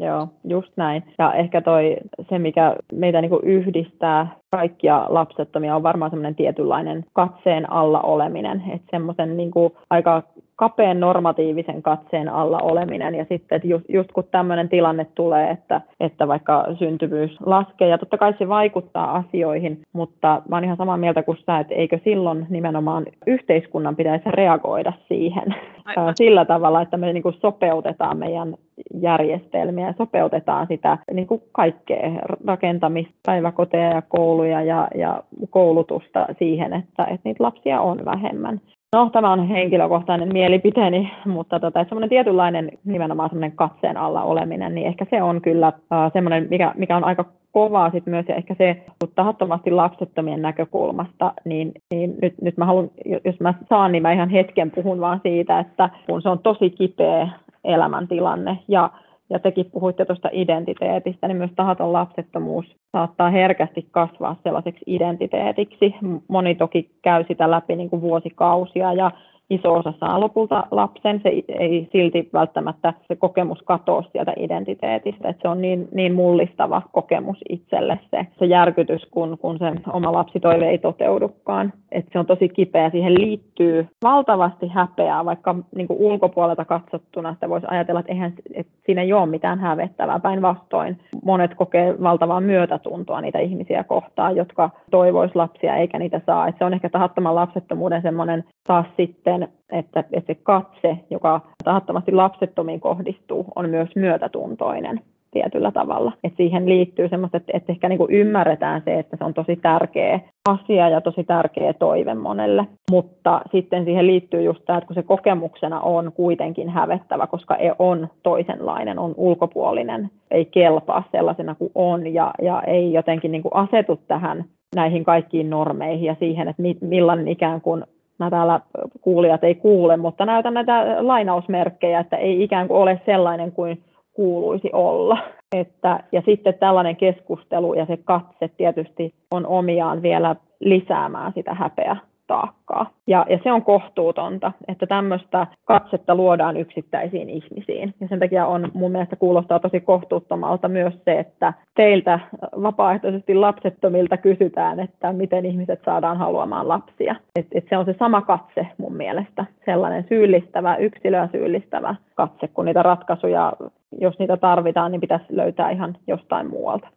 [0.00, 1.02] Joo, just näin.
[1.18, 1.96] Ja ehkä toi,
[2.28, 8.62] se, mikä meitä niin kuin yhdistää kaikkia lapsettomia, on varmaan semmoinen tietynlainen katseen alla oleminen.
[8.72, 9.50] Että semmoisen niin
[9.90, 10.22] aika
[10.60, 13.14] kapeen normatiivisen katseen alla oleminen.
[13.14, 17.98] Ja sitten, että just, just kun tämmöinen tilanne tulee, että, että vaikka syntyvyys laskee, ja
[17.98, 21.98] totta kai se vaikuttaa asioihin, mutta mä oon ihan samaa mieltä kuin sä, että eikö
[22.04, 26.14] silloin nimenomaan yhteiskunnan pitäisi reagoida siihen Aivan.
[26.16, 28.54] sillä tavalla, että me niin kuin sopeutetaan meidän
[29.00, 32.10] järjestelmiä ja sopeutetaan sitä niin kuin kaikkea
[32.46, 38.60] rakentamista, päiväkoteja ja kouluja ja, ja koulutusta siihen, että, että niitä lapsia on vähemmän.
[38.96, 44.86] No, tämä on henkilökohtainen mielipiteeni, mutta tota, semmoinen tietynlainen nimenomaan semmoinen katseen alla oleminen, niin
[44.86, 48.54] ehkä se on kyllä uh, semmoinen, mikä, mikä on aika kovaa sit myös, ja ehkä
[48.54, 48.76] se
[49.14, 52.90] tahattomasti lapsettomien näkökulmasta, niin, niin nyt, nyt mä haluan,
[53.24, 56.70] jos mä saan, niin mä ihan hetken puhun vaan siitä, että kun se on tosi
[56.70, 57.28] kipeä
[57.64, 58.90] elämäntilanne, ja
[59.30, 65.94] ja tekin puhuitte tuosta identiteetistä, niin myös tahaton lapsettomuus saattaa herkästi kasvaa sellaiseksi identiteetiksi.
[66.28, 69.10] Moni toki käy sitä läpi niin kuin vuosikausia ja
[69.50, 75.42] iso osa saa lopulta lapsen, se ei silti välttämättä se kokemus katoa sieltä identiteetistä, että
[75.42, 80.68] se on niin, niin mullistava kokemus itselle se, se järkytys, kun, kun se oma lapsitoive
[80.68, 81.72] ei toteudukaan.
[81.92, 87.48] Että se on tosi kipeä, siihen liittyy valtavasti häpeää, vaikka niin kuin ulkopuolelta katsottuna sitä
[87.48, 90.98] voisi ajatella, että, eihän, että siinä ei ole mitään hävettävää, päinvastoin.
[91.24, 96.48] Monet kokee valtavaa myötätuntoa niitä ihmisiä kohtaan, jotka toivois lapsia eikä niitä saa.
[96.48, 99.39] Että se on ehkä tahattoman lapsettomuuden semmoinen taas sitten,
[99.72, 105.00] että, että se katse, joka tahattomasti lapsettomiin kohdistuu, on myös myötätuntoinen
[105.30, 106.12] tietyllä tavalla.
[106.24, 110.20] Et siihen liittyy semmoista, että, että ehkä niin ymmärretään se, että se on tosi tärkeä
[110.48, 112.66] asia ja tosi tärkeä toive monelle.
[112.90, 117.72] Mutta sitten siihen liittyy just tämä, että kun se kokemuksena on kuitenkin hävettävä, koska e
[117.78, 124.00] on toisenlainen, on ulkopuolinen, ei kelpaa sellaisena kuin on ja, ja ei jotenkin niin asetu
[124.08, 127.84] tähän näihin kaikkiin normeihin ja siihen, että millainen ikään kuin
[128.20, 128.60] mä täällä
[129.00, 134.70] kuulijat ei kuule, mutta näytän näitä lainausmerkkejä, että ei ikään kuin ole sellainen kuin kuuluisi
[134.72, 135.18] olla.
[135.56, 141.96] Että, ja sitten tällainen keskustelu ja se katse tietysti on omiaan vielä lisäämään sitä häpeä
[142.30, 142.90] taakkaa.
[143.06, 147.94] Ja, ja se on kohtuutonta, että tämmöistä katsetta luodaan yksittäisiin ihmisiin.
[148.00, 152.20] Ja sen takia on mun mielestä kuulostaa tosi kohtuuttomalta myös se, että teiltä
[152.62, 157.16] vapaaehtoisesti lapsettomilta kysytään, että miten ihmiset saadaan haluamaan lapsia.
[157.36, 162.64] Et, et se on se sama katse mun mielestä, sellainen syyllistävä, yksilöä syyllistävä katse, kun
[162.64, 163.52] niitä ratkaisuja,
[164.00, 166.88] jos niitä tarvitaan, niin pitäisi löytää ihan jostain muualta.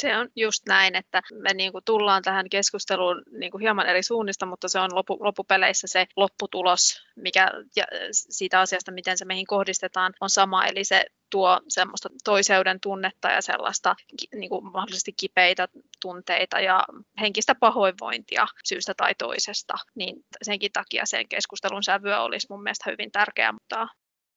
[0.00, 4.02] Se on just näin, että me niin kuin tullaan tähän keskusteluun niin kuin hieman eri
[4.02, 9.46] suunnista, mutta se on lopu, loppupeleissä se lopputulos, mikä ja siitä asiasta, miten se meihin
[9.46, 10.66] kohdistetaan, on sama.
[10.66, 13.96] Eli se tuo semmoista toiseuden tunnetta ja sellaista
[14.34, 15.68] niin kuin mahdollisesti kipeitä
[16.02, 16.84] tunteita ja
[17.20, 19.74] henkistä pahoinvointia syystä tai toisesta.
[19.94, 23.88] Niin senkin takia sen keskustelun sävyä olisi mun mielestä hyvin tärkeää mutta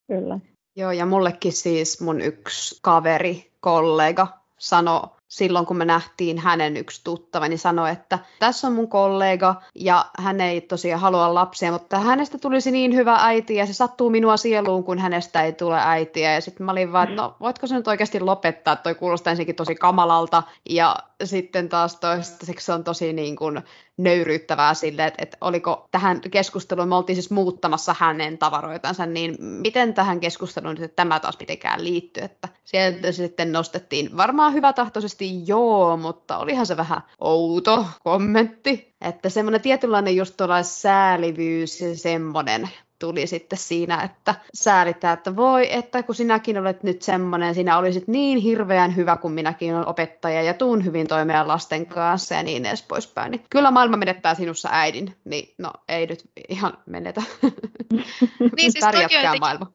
[0.07, 0.39] Kyllä.
[0.75, 4.27] Joo, ja mullekin siis mun yksi kaveri, kollega,
[4.59, 9.61] sanoi silloin, kun me nähtiin hänen yksi tuttava, niin sanoi, että tässä on mun kollega
[9.75, 14.09] ja hän ei tosiaan halua lapsia, mutta hänestä tulisi niin hyvä äiti ja se sattuu
[14.09, 16.33] minua sieluun, kun hänestä ei tule äitiä.
[16.33, 19.75] Ja sitten mä olin vaan, no voitko se nyt oikeasti lopettaa, toi kuulostaa ensinnäkin tosi
[19.75, 23.61] kamalalta ja sitten taas toistaiseksi se on tosi niin kuin
[23.97, 29.93] nöyryyttävää sille, että, että oliko tähän keskusteluun, me oltiin siis muuttamassa hänen tavaroitansa, niin miten
[29.93, 36.37] tähän keskusteluun nyt tämä taas mitenkään liittyy, että sieltä sitten nostettiin varmaan hyvätahtoisesti joo, mutta
[36.37, 43.59] olihan se vähän outo kommentti, että semmoinen tietynlainen just tuolla säälivyys ja semmoinen tuli sitten
[43.59, 48.95] siinä, että säälittää, että voi, että kun sinäkin olet nyt semmoinen, sinä olisit niin hirveän
[48.95, 53.31] hyvä kuin minäkin olen opettaja ja tuun hyvin toimeen lasten kanssa ja niin edes poispäin.
[53.31, 57.21] Niin kyllä maailma menettää sinussa äidin, niin no ei nyt ihan menetä.
[58.39, 58.85] Niin siis
[59.39, 59.71] maailma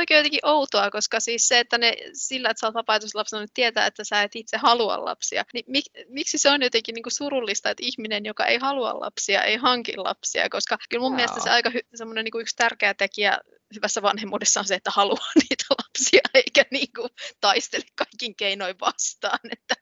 [0.00, 3.48] toki on jotenkin outoa, koska siis se, että ne sillä, että sä oot vapaaehtoislapsena, niin
[3.54, 5.44] tietää, että sä et itse halua lapsia.
[5.54, 9.42] Niin mik, miksi se on jotenkin niin kuin surullista, että ihminen, joka ei halua lapsia,
[9.42, 11.16] ei hanki lapsia, koska kyllä mun Joo.
[11.16, 13.38] mielestä se aika hy, semmoinen niin kuin yksi tärkeä tekijä
[13.74, 19.38] hyvässä vanhemmuudessa on se, että haluaa niitä lapsia, eikä niin kuin taistele kaikkin keinoin vastaan.
[19.52, 19.74] Että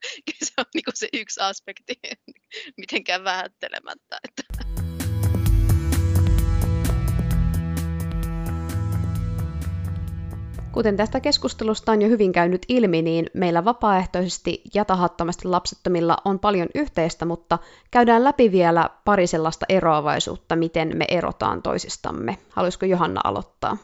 [0.45, 1.95] se on niin kuin se yksi aspekti
[2.81, 4.19] mitenkään vähättelemättä.
[4.29, 4.72] Että.
[10.73, 16.39] Kuten tästä keskustelusta on jo hyvin käynyt ilmi, niin meillä vapaaehtoisesti ja tahattomasti lapsettomilla on
[16.39, 17.59] paljon yhteistä, mutta
[17.91, 22.37] käydään läpi vielä pari sellaista eroavaisuutta, miten me erotaan toisistamme.
[22.51, 23.77] Haluaisiko Johanna aloittaa?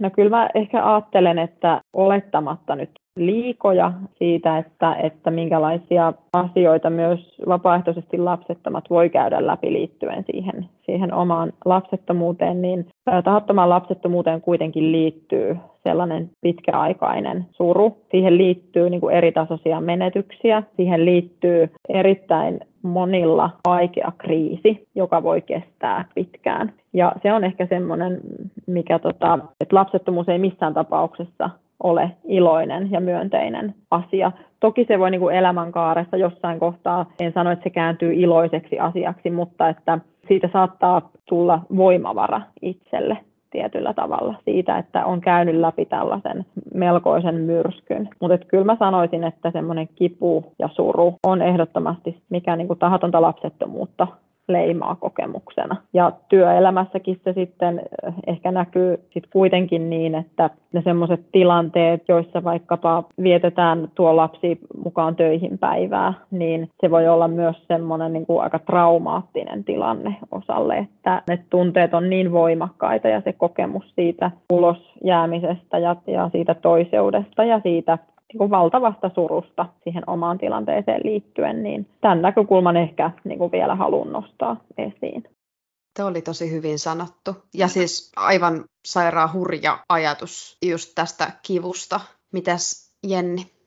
[0.00, 7.36] No kyllä mä ehkä ajattelen, että olettamatta nyt liikoja siitä, että, että minkälaisia asioita myös
[7.48, 12.86] vapaaehtoisesti lapsettomat voi käydä läpi liittyen siihen, siihen omaan lapsettomuuteen, niin
[13.24, 17.96] tahattomaan lapsettomuuteen kuitenkin liittyy sellainen pitkäaikainen suru.
[18.10, 26.04] Siihen liittyy niin kuin eritasoisia menetyksiä, siihen liittyy erittäin monilla vaikea kriisi, joka voi kestää
[26.14, 26.72] pitkään.
[26.92, 28.20] Ja se on ehkä semmoinen,
[28.66, 31.50] mikä tota, että lapsettomuus ei missään tapauksessa
[31.82, 34.32] ole iloinen ja myönteinen asia.
[34.60, 39.30] Toki se voi niin kuin elämänkaaressa jossain kohtaa, en sano, että se kääntyy iloiseksi asiaksi,
[39.30, 43.16] mutta että siitä saattaa tulla voimavara itselle
[43.50, 48.08] tietyllä tavalla siitä, että on käynyt läpi tällaisen melkoisen myrskyn.
[48.20, 53.22] Mutta kyllä mä sanoisin, että semmoinen kipu ja suru on ehdottomasti mikä niin kuin tahatonta
[53.22, 54.06] lapsettomuutta
[54.48, 55.76] leimaa kokemuksena.
[55.92, 62.44] Ja työelämässäkin se sitten eh, ehkä näkyy sit kuitenkin niin, että ne semmoiset tilanteet, joissa
[62.44, 68.42] vaikkapa vietetään tuo lapsi mukaan töihin päivää, niin se voi olla myös semmoinen niin kuin
[68.42, 74.92] aika traumaattinen tilanne osalle, että ne tunteet on niin voimakkaita ja se kokemus siitä ulos
[75.04, 77.98] jäämisestä ja, ja siitä toiseudesta ja siitä
[78.32, 83.74] niin kuin valtavasta surusta siihen omaan tilanteeseen liittyen, niin tämän näkökulman ehkä niin kuin vielä
[83.74, 85.24] haluan nostaa esiin.
[85.96, 87.36] Tuo oli tosi hyvin sanottu.
[87.54, 92.00] Ja siis aivan sairaan hurja ajatus just tästä kivusta.
[92.32, 93.61] Mitäs Jenni?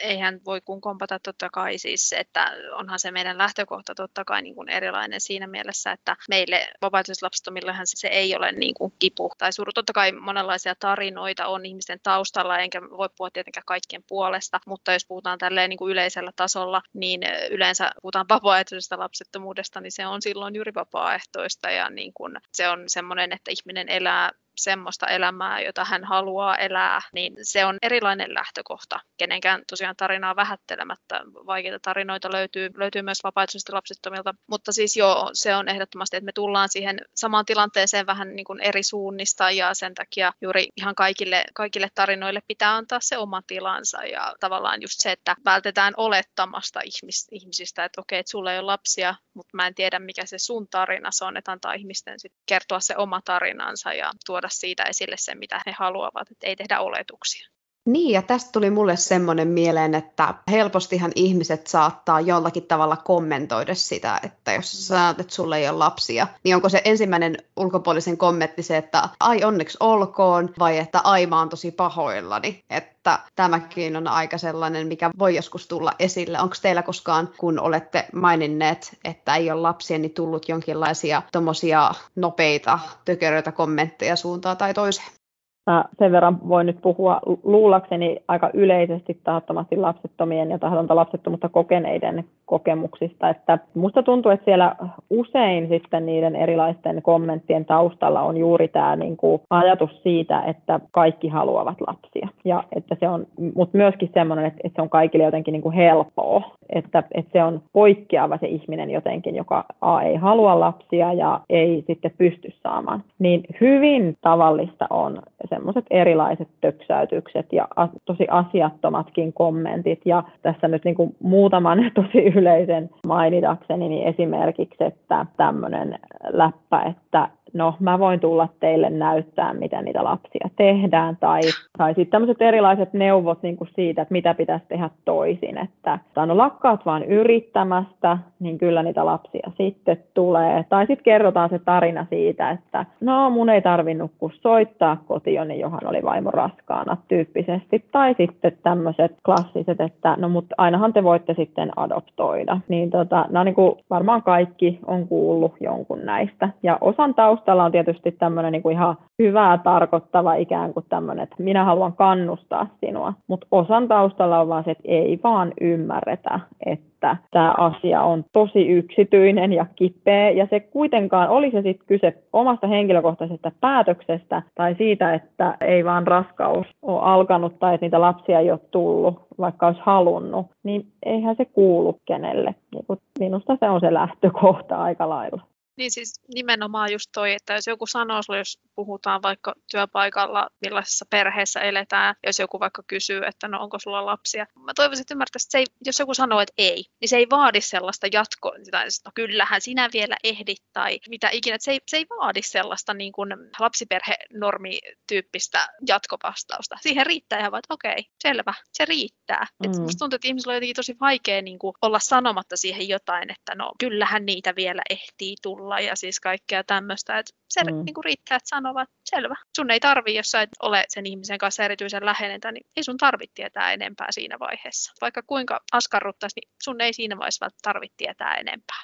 [0.00, 4.54] Eihän voi kuin kompata totta kai siis, että onhan se meidän lähtökohta totta kai niin
[4.54, 9.72] kuin erilainen siinä mielessä, että meille vapaaehtoislapsettomillehan se ei ole niin kuin kipu tai suru.
[9.74, 15.06] Totta kai monenlaisia tarinoita on ihmisten taustalla, enkä voi puhua tietenkään kaikkien puolesta, mutta jos
[15.06, 20.54] puhutaan tälleen niin kuin yleisellä tasolla, niin yleensä puhutaan vapaaehtoisesta lapsettomuudesta, niin se on silloin
[20.54, 24.30] juuri vapaaehtoista ja niin kuin se on semmoinen, että ihminen elää
[24.62, 29.00] semmoista elämää, jota hän haluaa elää, niin se on erilainen lähtökohta.
[29.16, 31.20] Kenenkään tosiaan tarinaa vähättelemättä.
[31.46, 34.34] Vaikeita tarinoita löytyy, löytyy myös vapaaehtoisesti lapsettomilta.
[34.46, 38.60] Mutta siis joo, se on ehdottomasti, että me tullaan siihen samaan tilanteeseen vähän niin kuin
[38.60, 44.04] eri suunnista ja sen takia juuri ihan kaikille, kaikille tarinoille pitää antaa se oma tilansa
[44.04, 48.66] ja tavallaan just se, että vältetään olettamasta ihmis, ihmisistä, että okei, että sulla ei ole
[48.66, 52.80] lapsia, mutta mä en tiedä mikä se sun tarina on, että antaa ihmisten sit kertoa
[52.80, 57.48] se oma tarinansa ja tuoda siitä esille sen, mitä he haluavat, että ei tehdä oletuksia.
[57.86, 64.20] Niin, ja tästä tuli mulle semmoinen mieleen, että helpostihan ihmiset saattaa jollakin tavalla kommentoida sitä,
[64.22, 68.62] että jos sä sanot, että sulla ei ole lapsia, niin onko se ensimmäinen ulkopuolisen kommentti
[68.62, 74.08] se, että ai onneksi olkoon, vai että ai mä oon tosi pahoillani, että tämäkin on
[74.08, 76.40] aika sellainen, mikä voi joskus tulla esille.
[76.40, 82.78] Onko teillä koskaan, kun olette maininneet, että ei ole lapsia, niin tullut jonkinlaisia tommosia nopeita,
[83.04, 85.19] tökeröitä kommentteja suuntaan tai toiseen?
[85.66, 92.24] Mä sen verran voin nyt puhua luulakseni aika yleisesti tahattomasti lapsettomien ja tahdotonta lapsettomuutta kokeneiden
[92.46, 94.76] kokemuksista, että musta tuntuu, että siellä
[95.10, 101.28] usein sitten niiden erilaisten kommenttien taustalla on juuri tämä niin kuin ajatus siitä, että kaikki
[101.28, 102.28] haluavat lapsia.
[102.44, 105.74] Ja että se on, mutta myöskin semmoinen, että, että se on kaikille jotenkin niin kuin
[105.74, 111.40] helppoa, että, että se on poikkeava se ihminen jotenkin, joka A ei halua lapsia ja
[111.50, 113.02] ei sitten pysty saamaan.
[113.18, 117.68] Niin hyvin tavallista on semmoiset erilaiset töksäytykset ja
[118.04, 120.00] tosi asiattomatkin kommentit.
[120.04, 125.98] Ja tässä nyt niin kuin muutaman tosi yleisen mainitakseni, niin esimerkiksi, että tämmöinen
[126.32, 131.40] läppä, että no mä voin tulla teille näyttää, miten niitä lapsia tehdään, tai,
[131.78, 136.36] tai sitten tämmöiset erilaiset neuvot niin kuin siitä, että mitä pitäisi tehdä toisin, että no
[136.36, 142.50] lakkaat vaan yrittämästä, niin kyllä niitä lapsia sitten tulee, tai sitten kerrotaan se tarina siitä,
[142.50, 148.14] että no mun ei tarvinnut kuin soittaa kotiin, niin johan oli vaimo raskaana tyyppisesti, tai
[148.18, 153.54] sitten tämmöiset klassiset, että no mutta ainahan te voitte sitten adoptoida, niin tota, no niin
[153.54, 158.62] kuin varmaan kaikki on kuullut jonkun näistä, ja osan taustasta taustalla on tietysti tämmöinen niin
[158.62, 164.40] kuin ihan hyvää tarkoittava ikään kuin tämmöinen, että minä haluan kannustaa sinua, mutta osan taustalla
[164.40, 170.30] on vaan se, että ei vaan ymmärretä, että tämä asia on tosi yksityinen ja kipeä,
[170.30, 176.06] ja se kuitenkaan, oli se sitten kyse omasta henkilökohtaisesta päätöksestä tai siitä, että ei vaan
[176.06, 181.36] raskaus ole alkanut tai että niitä lapsia ei ole tullut, vaikka olisi halunnut, niin eihän
[181.36, 182.54] se kuulu kenelle.
[182.74, 182.84] Niin
[183.18, 185.49] minusta se on se lähtökohta aika lailla.
[185.76, 191.06] Niin siis nimenomaan just toi, että jos joku sanoo sulle, jos puhutaan vaikka työpaikalla, millaisessa
[191.10, 194.46] perheessä eletään, jos joku vaikka kysyy, että no onko sulla lapsia.
[194.64, 197.26] Mä toivoisin, että ymmärtäisi, että se ei, jos joku sanoo, että ei, niin se ei
[197.30, 201.54] vaadi sellaista jatkoa, tai no kyllähän sinä vielä ehdit tai mitä ikinä.
[201.54, 206.76] Että se, ei, se ei vaadi sellaista niin kuin lapsiperhenormityyppistä jatkovastausta.
[206.80, 209.46] Siihen riittää ihan vaan, että okei, selvä, se riittää.
[209.58, 209.70] Mm.
[209.70, 213.30] Et musta tuntuu, että ihmisillä on jotenkin tosi vaikea niin kuin olla sanomatta siihen jotain,
[213.30, 217.18] että no kyllähän niitä vielä ehtii tulla olla ja siis kaikkea tämmöistä.
[217.18, 217.84] Että se mm.
[217.84, 219.34] niin kuin riittää, että sanovat, selvä.
[219.56, 222.96] Sun ei tarvi, jos sä et ole sen ihmisen kanssa erityisen läheinen, niin ei sun
[222.96, 224.92] tarvitse tietää enempää siinä vaiheessa.
[225.00, 228.82] Vaikka kuinka askarruttaisi, niin sun ei siinä vaiheessa tarvitse tietää enempää.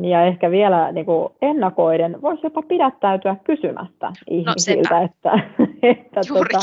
[0.00, 5.32] Ja ehkä vielä niin kuin ennakoiden voisi jopa pidättäytyä kysymästä no, ihmisiltä, no, että,
[5.92, 6.58] että tuota,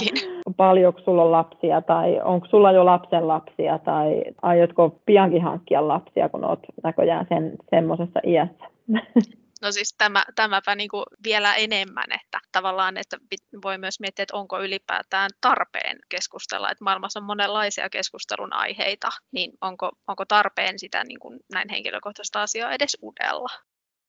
[0.58, 6.30] paljonko sulla on lapsia tai onko sulla jo lapsen lapsia tai aiotko piankin hankkia lapsia,
[6.30, 8.66] kun olet näköjään sen, semmoisessa iässä.
[9.62, 13.18] No siis tämä, tämäpä niin kuin vielä enemmän, että tavallaan että
[13.64, 19.52] voi myös miettiä, että onko ylipäätään tarpeen keskustella, että maailmassa on monenlaisia keskustelun aiheita, niin
[19.62, 23.50] onko, onko tarpeen sitä niin kuin näin henkilökohtaista asiaa edes udella?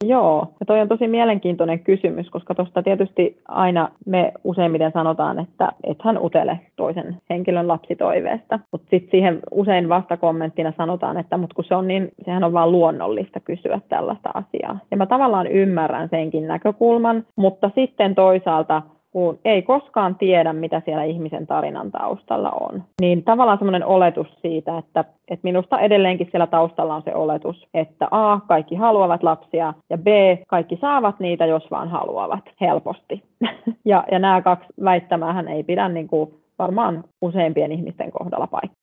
[0.05, 5.73] Joo, ja toi on tosi mielenkiintoinen kysymys, koska tuosta tietysti aina me useimmiten sanotaan, että
[5.85, 11.65] et hän utele toisen henkilön lapsitoiveesta, mutta sitten siihen usein vastakommenttina sanotaan, että mut kun
[11.65, 14.79] se on niin, sehän on vaan luonnollista kysyä tällaista asiaa.
[14.91, 18.83] Ja mä tavallaan ymmärrän senkin näkökulman, mutta sitten toisaalta
[19.13, 22.85] kun ei koskaan tiedä, mitä siellä ihmisen tarinan taustalla on.
[23.01, 28.09] Niin tavallaan semmoinen oletus siitä, että, että minusta edelleenkin siellä taustalla on se oletus, että
[28.11, 30.07] A, kaikki haluavat lapsia, ja B,
[30.49, 33.23] kaikki saavat niitä, jos vaan haluavat, helposti.
[33.85, 38.80] ja, ja nämä kaksi väittämähän ei pidä niin kuin varmaan useimpien ihmisten kohdalla paikkaa.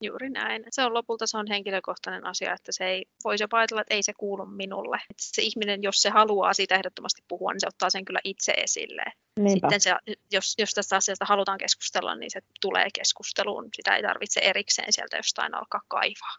[0.00, 0.64] Juuri näin.
[0.70, 4.02] Se on lopulta se on henkilökohtainen asia, että se ei voisi jopa ajatella, että ei
[4.02, 4.96] se kuulu minulle.
[4.96, 8.52] Että se ihminen, jos se haluaa siitä ehdottomasti puhua, niin se ottaa sen kyllä itse
[8.52, 9.02] esille.
[9.40, 9.68] Niinpä.
[9.68, 9.94] Sitten se,
[10.32, 13.68] jos, jos tästä asiasta halutaan keskustella, niin se tulee keskusteluun.
[13.76, 16.36] Sitä ei tarvitse erikseen sieltä jostain alkaa kaivaa.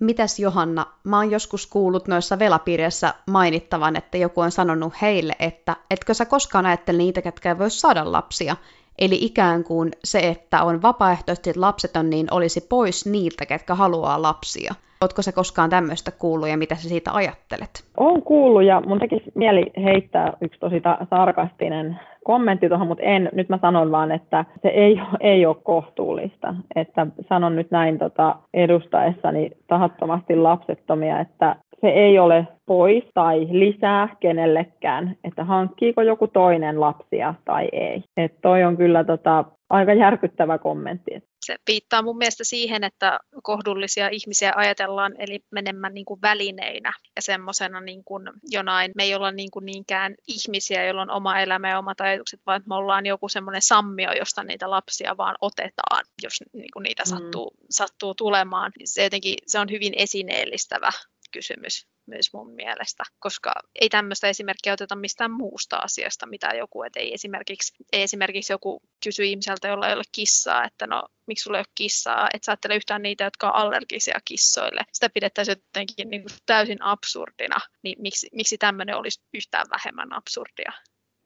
[0.00, 5.76] Mitäs Johanna, mä oon joskus kuullut noissa velapiireissä mainittavan, että joku on sanonut heille, että
[5.90, 8.56] etkö sä koskaan ajattele niitä, ketkä ei voi saada lapsia,
[8.98, 14.74] Eli ikään kuin se, että on vapaaehtoisesti lapseton, niin olisi pois niiltä, ketkä haluaa lapsia.
[15.00, 17.84] Oletko se koskaan tämmöistä kuullut ja mitä sä siitä ajattelet?
[17.96, 23.28] Olen kuullut ja mun tekisi mieli heittää yksi tosi ta- sarkastinen kommentti tuohon, mutta en,
[23.32, 26.54] nyt mä sanon vaan, että se ei, ei ole kohtuullista.
[26.76, 34.16] Että sanon nyt näin tota, edustaessani tahattomasti lapsettomia, että se ei ole pois tai lisää
[34.20, 38.04] kenellekään, että hankkiiko joku toinen lapsia tai ei.
[38.16, 41.10] Et toi on kyllä tota, aika järkyttävä kommentti.
[41.44, 47.22] Se viittaa mun mielestä siihen, että kohdullisia ihmisiä ajatellaan eli menemään niin kuin välineinä ja
[47.22, 51.68] semmoisena niin kuin jonain, me ei olla niin kuin niinkään ihmisiä, joilla on oma elämä
[51.68, 56.32] ja omat ajatukset, vaan me ollaan joku semmoinen sammio, josta niitä lapsia vaan otetaan, jos
[56.52, 57.08] niin kuin niitä mm.
[57.08, 58.72] sattuu, sattuu tulemaan.
[58.84, 60.90] Se jotenkin se on hyvin esineellistävä
[61.32, 67.00] kysymys myös mun mielestä, koska ei tämmöistä esimerkkiä oteta mistään muusta asiasta, mitä joku, että
[67.00, 71.58] ei esimerkiksi, ei esimerkiksi joku kysy ihmiseltä, jolla ei ole kissaa, että no miksi sulla
[71.58, 74.80] ei ole kissaa, et sä ajattele yhtään niitä, jotka on allergisia kissoille.
[74.92, 80.72] Sitä pidettäisiin jotenkin niin kuin täysin absurdina, niin miksi, miksi tämmöinen olisi yhtään vähemmän absurdia?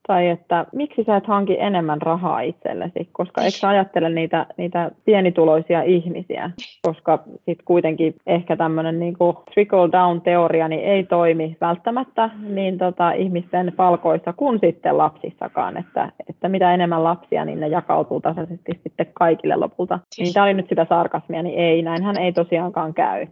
[0.07, 4.91] Tai että miksi sä et hanki enemmän rahaa itsellesi, koska eikö sä ajattele niitä, niitä
[5.05, 6.51] pienituloisia ihmisiä,
[6.83, 9.17] koska sitten kuitenkin ehkä tämmöinen niin
[9.55, 16.13] trickle down teoria niin ei toimi välttämättä niin tota, ihmisten palkoissa kuin sitten lapsissakaan, että,
[16.29, 19.99] että mitä enemmän lapsia, niin ne jakautuu tasaisesti sitten kaikille lopulta.
[20.19, 23.27] Niin tämä oli nyt sitä sarkasmia, niin ei, näinhän ei tosiaankaan käy.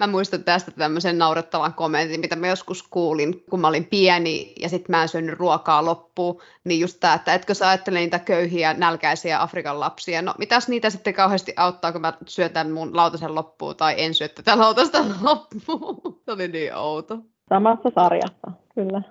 [0.00, 4.68] Mä muistan tästä tämmöisen naurettavan kommentin, mitä mä joskus kuulin, kun mä olin pieni ja
[4.68, 6.40] sitten mä en syönyt ruokaa loppuun.
[6.64, 10.22] Niin just tämä, että etkö sä ajattele niitä köyhiä, nälkäisiä Afrikan lapsia.
[10.22, 14.28] No mitäs niitä sitten kauheasti auttaa, kun mä syötän mun lautasen loppuun tai en syö
[14.28, 16.20] tätä lautasta loppuun.
[16.24, 17.18] Se oli niin outo.
[17.48, 19.02] Samassa sarjassa, kyllä.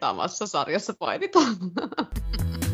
[0.00, 1.56] Samassa sarjassa painitaan.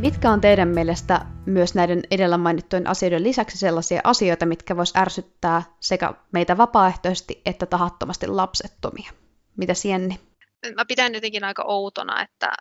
[0.00, 5.62] Mitkä on teidän mielestä myös näiden edellä mainittujen asioiden lisäksi sellaisia asioita, mitkä vois ärsyttää
[5.80, 9.10] sekä meitä vapaaehtoisesti että tahattomasti lapsettomia?
[9.56, 10.20] Mitä Sienni?
[10.74, 12.52] Mä pidän jotenkin aika outona, että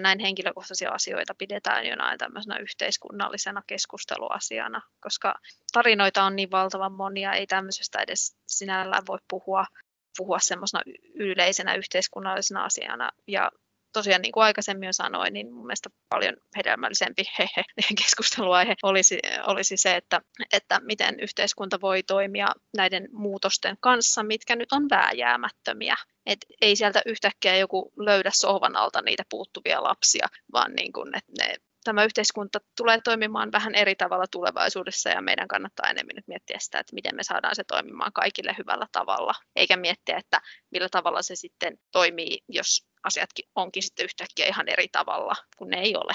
[0.00, 5.34] näin henkilökohtaisia asioita pidetään jonain tämmöisenä yhteiskunnallisena keskusteluasiana, koska
[5.72, 9.66] tarinoita on niin valtavan monia, ei tämmöisestä edes sinällään voi puhua,
[10.16, 10.82] puhua semmoisena
[11.14, 13.10] yleisenä yhteiskunnallisena asiana.
[13.26, 13.50] Ja
[13.94, 17.64] tosiaan niin kuin aikaisemmin jo sanoin, niin mun mielestä paljon hedelmällisempi hehe,
[18.02, 20.20] keskusteluaihe olisi, olisi se, että,
[20.52, 25.96] että miten yhteiskunta voi toimia näiden muutosten kanssa, mitkä nyt on vääjäämättömiä.
[26.26, 31.32] Et ei sieltä yhtäkkiä joku löydä sohvan alta niitä puuttuvia lapsia, vaan niin kuin, että
[31.38, 36.56] ne tämä yhteiskunta tulee toimimaan vähän eri tavalla tulevaisuudessa ja meidän kannattaa enemmän nyt miettiä
[36.60, 40.40] sitä, että miten me saadaan se toimimaan kaikille hyvällä tavalla, eikä miettiä, että
[40.70, 45.80] millä tavalla se sitten toimii, jos asiatkin onkin sitten yhtäkkiä ihan eri tavalla, kun ne
[45.80, 46.12] ei ole.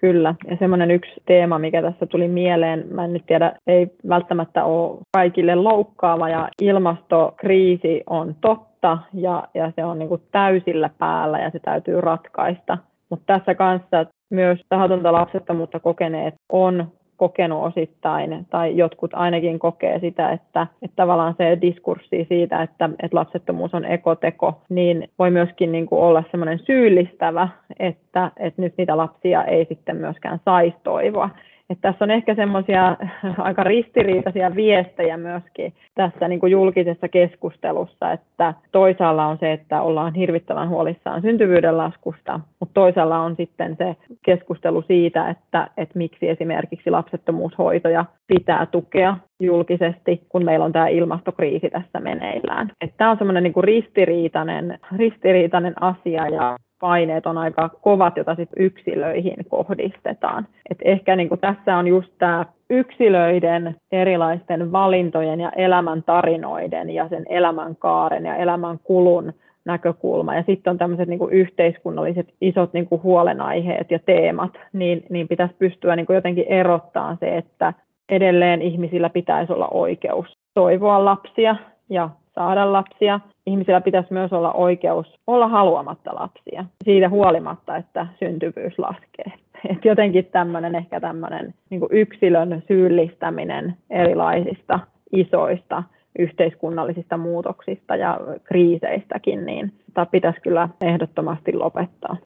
[0.00, 4.64] Kyllä, ja semmoinen yksi teema, mikä tässä tuli mieleen, mä en nyt tiedä, ei välttämättä
[4.64, 11.38] ole kaikille loukkaava, ja ilmastokriisi on totta, ja, ja se on niin kuin täysillä päällä,
[11.38, 12.78] ja se täytyy ratkaista.
[13.10, 20.30] Mutta tässä kanssa myös tahatonta lapsettomuutta kokeneet on kokenut osittain, tai jotkut ainakin kokee sitä,
[20.30, 25.86] että, että tavallaan se diskurssi siitä, että, että lapsettomuus on ekoteko, niin voi myöskin niin
[25.86, 27.48] kuin olla semmoinen syyllistävä,
[27.78, 31.30] että, että nyt niitä lapsia ei sitten myöskään saisi toivoa.
[31.70, 32.96] Että tässä on ehkä semmoisia
[33.38, 40.14] aika ristiriitaisia viestejä myöskin tässä niin kuin julkisessa keskustelussa, että toisaalla on se, että ollaan
[40.14, 46.90] hirvittävän huolissaan syntyvyyden laskusta, mutta toisaalla on sitten se keskustelu siitä, että, että miksi esimerkiksi
[46.90, 52.72] lapsettomuushoitoja pitää tukea julkisesti, kun meillä on tämä ilmastokriisi tässä meneillään.
[52.80, 58.34] Että tämä on semmoinen niin kuin ristiriitainen, ristiriitainen asia ja paineet on aika kovat, joita
[58.34, 60.46] sit yksilöihin kohdistetaan.
[60.70, 67.08] Et ehkä niin kuin tässä on just tämä yksilöiden erilaisten valintojen ja elämän tarinoiden ja
[67.08, 69.32] sen elämänkaaren ja elämän kulun
[69.64, 70.34] näkökulma.
[70.34, 75.28] Ja sitten on tämmöiset niin kuin yhteiskunnalliset isot niin kuin huolenaiheet ja teemat, niin, niin
[75.28, 77.72] pitäisi pystyä niin kuin jotenkin erottaa se, että
[78.08, 81.56] edelleen ihmisillä pitäisi olla oikeus toivoa lapsia
[81.90, 82.10] ja
[82.40, 83.20] saada lapsia.
[83.46, 89.32] Ihmisillä pitäisi myös olla oikeus olla haluamatta lapsia, siitä huolimatta, että syntyvyys laskee.
[89.70, 94.80] Et jotenkin tämmöinen ehkä tämmöinen niin yksilön syyllistäminen erilaisista
[95.12, 95.82] isoista
[96.18, 102.16] yhteiskunnallisista muutoksista ja kriiseistäkin, niin tämä pitäisi kyllä ehdottomasti lopettaa.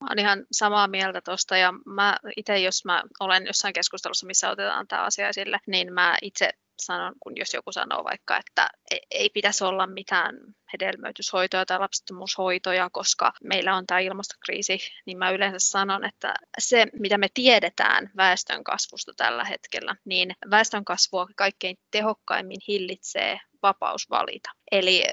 [0.00, 4.50] Mä olen ihan samaa mieltä tuosta ja mä itse, jos mä olen jossain keskustelussa, missä
[4.50, 6.50] otetaan tämä asia esille, niin mä itse
[6.80, 10.34] sanon, kun jos joku sanoo vaikka, että e-, ei pitäisi olla mitään
[10.72, 17.18] hedelmöityshoitoja tai lapsettomuushoitoja, koska meillä on tämä ilmastokriisi, niin mä yleensä sanon, että se, mitä
[17.18, 24.50] me tiedetään väestön kasvusta tällä hetkellä, niin väestön kasvua kaikkein tehokkaimmin hillitsee vapaus valita.
[24.72, 25.04] Eli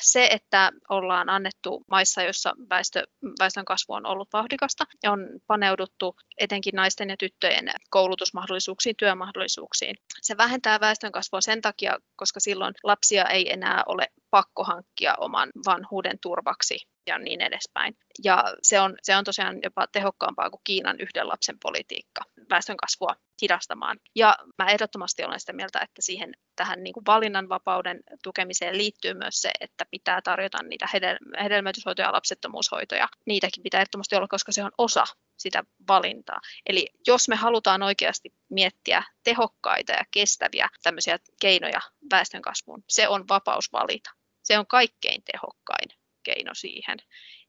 [0.00, 3.02] se, että ollaan annettu maissa, joissa väestö,
[3.38, 9.96] väestön kasvu on ollut vauhdikasta, on paneuduttu etenkin naisten ja tyttöjen koulutusmahdollisuuksiin, työmahdollisuuksiin.
[10.22, 15.50] Se vähentää väestön kasvua sen takia, koska silloin lapsia ei enää ole pakko hankkia oman
[15.66, 16.78] vanhuuden turvaksi
[17.10, 17.96] ja niin edespäin.
[18.24, 23.16] Ja se on, se on tosiaan jopa tehokkaampaa kuin Kiinan yhden lapsen politiikka väestön kasvua
[23.42, 23.98] hidastamaan.
[24.14, 29.42] Ja mä ehdottomasti olen sitä mieltä, että siihen tähän niin kuin valinnanvapauden tukemiseen liittyy myös
[29.42, 33.08] se, että pitää tarjota niitä hedel- hedelmöityshoitoja ja lapsettomuushoitoja.
[33.26, 35.04] Niitäkin pitää ehdottomasti olla, koska se on osa
[35.36, 36.40] sitä valintaa.
[36.66, 41.80] Eli jos me halutaan oikeasti miettiä tehokkaita ja kestäviä tämmöisiä keinoja
[42.10, 44.10] väestönkasvuun, se on vapaus valita.
[44.42, 46.98] Se on kaikkein tehokkain keino siihen.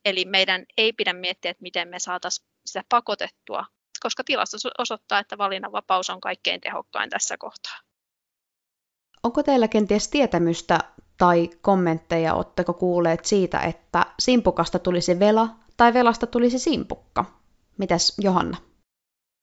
[0.04, 3.64] Eli meidän ei pidä miettiä, että miten me saataisiin sitä pakotettua,
[4.02, 7.78] koska tilasto osoittaa, että valinnanvapaus on kaikkein tehokkain tässä kohtaa.
[9.22, 10.78] Onko teillä kenties tietämystä
[11.18, 17.24] tai kommentteja, oletteko kuulleet siitä, että simpukasta tulisi vela tai velasta tulisi simpukka?
[17.78, 18.56] Mitäs Johanna?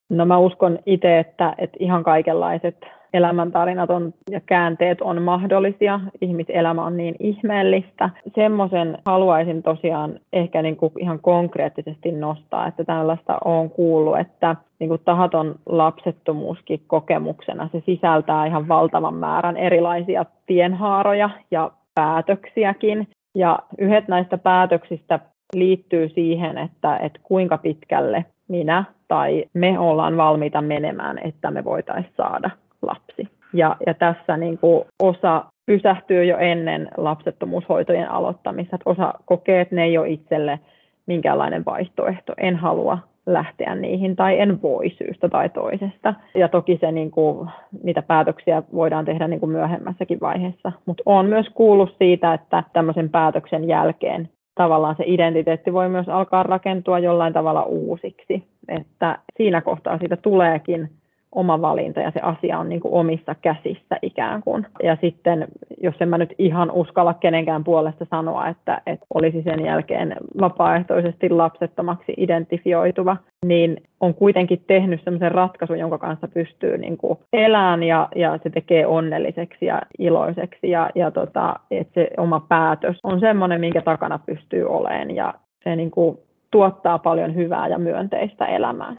[0.09, 2.75] No mä uskon itse, että, että ihan kaikenlaiset
[3.14, 5.99] elämäntarinat on, ja käänteet on mahdollisia.
[6.22, 8.10] Ihmiselämä on niin ihmeellistä.
[8.36, 14.89] Semmoisen haluaisin tosiaan ehkä niin kuin ihan konkreettisesti nostaa, että tällaista on kuullut, että niin
[14.89, 23.07] kuin tahaton lapsettomuuskin kokemuksena se sisältää ihan valtavan määrän erilaisia tienhaaroja ja päätöksiäkin.
[23.36, 25.20] Ja yhdet näistä päätöksistä
[25.55, 32.14] liittyy siihen, että, että kuinka pitkälle minä tai me ollaan valmiita menemään, että me voitaisiin
[32.18, 32.49] saada
[32.82, 33.27] lapsi.
[33.53, 38.77] Ja, ja tässä niin kuin osa pysähtyy jo ennen lapsettomuushoitojen aloittamista.
[38.86, 40.59] Osa kokee, että ne ei ole itselle
[41.05, 42.34] minkäänlainen vaihtoehto.
[42.38, 46.13] En halua lähteä niihin tai en voi syystä tai toisesta.
[46.36, 47.49] Ja toki se, niin kuin,
[47.84, 50.71] niitä päätöksiä voidaan tehdä niin kuin myöhemmässäkin vaiheessa.
[50.86, 56.43] Mutta olen myös kuullut siitä, että tämmöisen päätöksen jälkeen tavallaan se identiteetti voi myös alkaa
[56.43, 58.43] rakentua jollain tavalla uusiksi.
[58.67, 60.89] Että siinä kohtaa siitä tuleekin
[61.32, 64.65] oma valinta ja se asia on niin kuin omissa käsissä ikään kuin.
[64.84, 65.47] Ja sitten,
[65.82, 71.30] jos en mä nyt ihan uskalla kenenkään puolesta sanoa, että, että olisi sen jälkeen vapaaehtoisesti
[71.30, 78.07] lapsettomaksi identifioituva, niin on kuitenkin tehnyt sellaisen ratkaisun, jonka kanssa pystyy niin kuin elämään ja,
[78.15, 83.59] ja se tekee onnelliseksi ja iloiseksi ja, ja tota, että se oma päätös on semmoinen,
[83.59, 86.17] minkä takana pystyy olemaan ja se niin kuin
[86.51, 88.95] tuottaa paljon hyvää ja myönteistä elämää.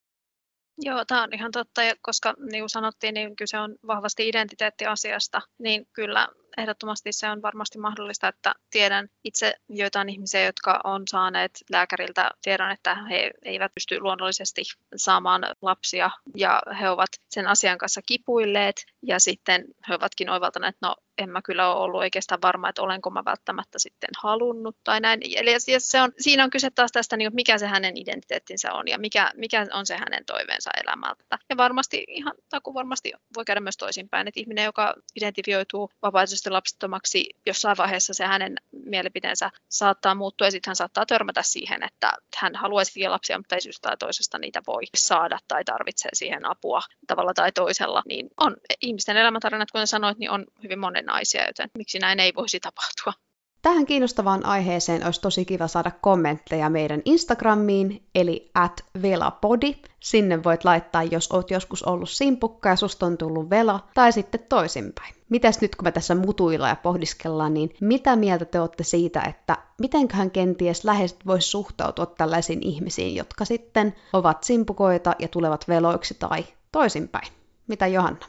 [0.82, 5.86] Joo, tämä on ihan totta, koska niin kuin sanottiin, niin kyse on vahvasti identiteettiasiasta, niin
[5.92, 12.30] kyllä ehdottomasti se on varmasti mahdollista, että tiedän itse joitain ihmisiä, jotka on saaneet lääkäriltä
[12.42, 14.62] tiedon, että he eivät pysty luonnollisesti
[14.96, 20.86] saamaan lapsia ja he ovat sen asian kanssa kipuilleet ja sitten he ovatkin oivaltaneet, että
[20.86, 25.00] no en mä kyllä ole ollut oikeastaan varma, että olenko mä välttämättä sitten halunnut tai
[25.00, 25.20] näin.
[25.36, 28.98] Eli se on, siinä on kyse taas tästä, niin mikä se hänen identiteettinsä on ja
[28.98, 31.38] mikä, mikä on se hänen toiveensa elämältä.
[31.50, 37.30] Ja varmasti ihan taku varmasti voi käydä myös toisinpäin, että ihminen, joka identifioituu vapaaehtoisesti lapsettomaksi,
[37.46, 42.56] jossain vaiheessa se hänen mielipiteensä saattaa muuttua ja sitten hän saattaa törmätä siihen, että hän
[42.56, 47.34] haluaisi lapsia, mutta ei syystä tai toisesta niitä voi saada tai tarvitsee siihen apua tavalla
[47.34, 48.02] tai toisella.
[48.06, 52.34] Niin on ihmisten elämäntarinat, kuten sanoit, niin on hyvin monen naisia, joten miksi näin ei
[52.34, 53.29] voisi tapahtua.
[53.62, 59.76] Tähän kiinnostavaan aiheeseen olisi tosi kiva saada kommentteja meidän Instagramiin, eli at velapodi.
[60.00, 64.40] Sinne voit laittaa, jos oot joskus ollut simpukka ja susta on tullut vela, tai sitten
[64.48, 65.14] toisinpäin.
[65.28, 69.56] Mitäs nyt kun me tässä mutuilla ja pohdiskellaan, niin mitä mieltä te olette siitä, että
[69.80, 76.44] mitenköhän kenties läheiset vois suhtautua tällaisiin ihmisiin, jotka sitten ovat simpukoita ja tulevat veloiksi tai
[76.72, 77.28] toisinpäin?
[77.66, 78.26] Mitä Johanna?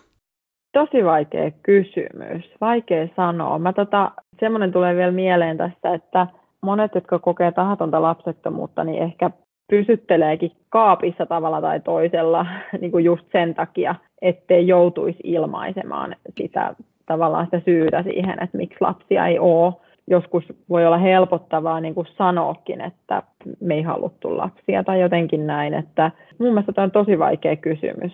[0.73, 3.59] Tosi vaikea kysymys, vaikea sanoa.
[3.59, 6.27] Mä tota, semmoinen tulee vielä mieleen tästä, että
[6.61, 9.31] monet, jotka kokee tahatonta lapsettomuutta, niin ehkä
[9.69, 12.45] pysytteleekin kaapissa tavalla tai toisella
[12.81, 18.77] niin kuin just sen takia, ettei joutuisi ilmaisemaan sitä tavallaan sitä syytä siihen, että miksi
[18.79, 19.73] lapsia ei ole.
[20.07, 23.23] Joskus voi olla helpottavaa niin kuin sanoakin, että
[23.59, 25.73] me ei haluttu lapsia tai jotenkin näin.
[25.73, 28.11] Että mun mielestä tämä on tosi vaikea kysymys.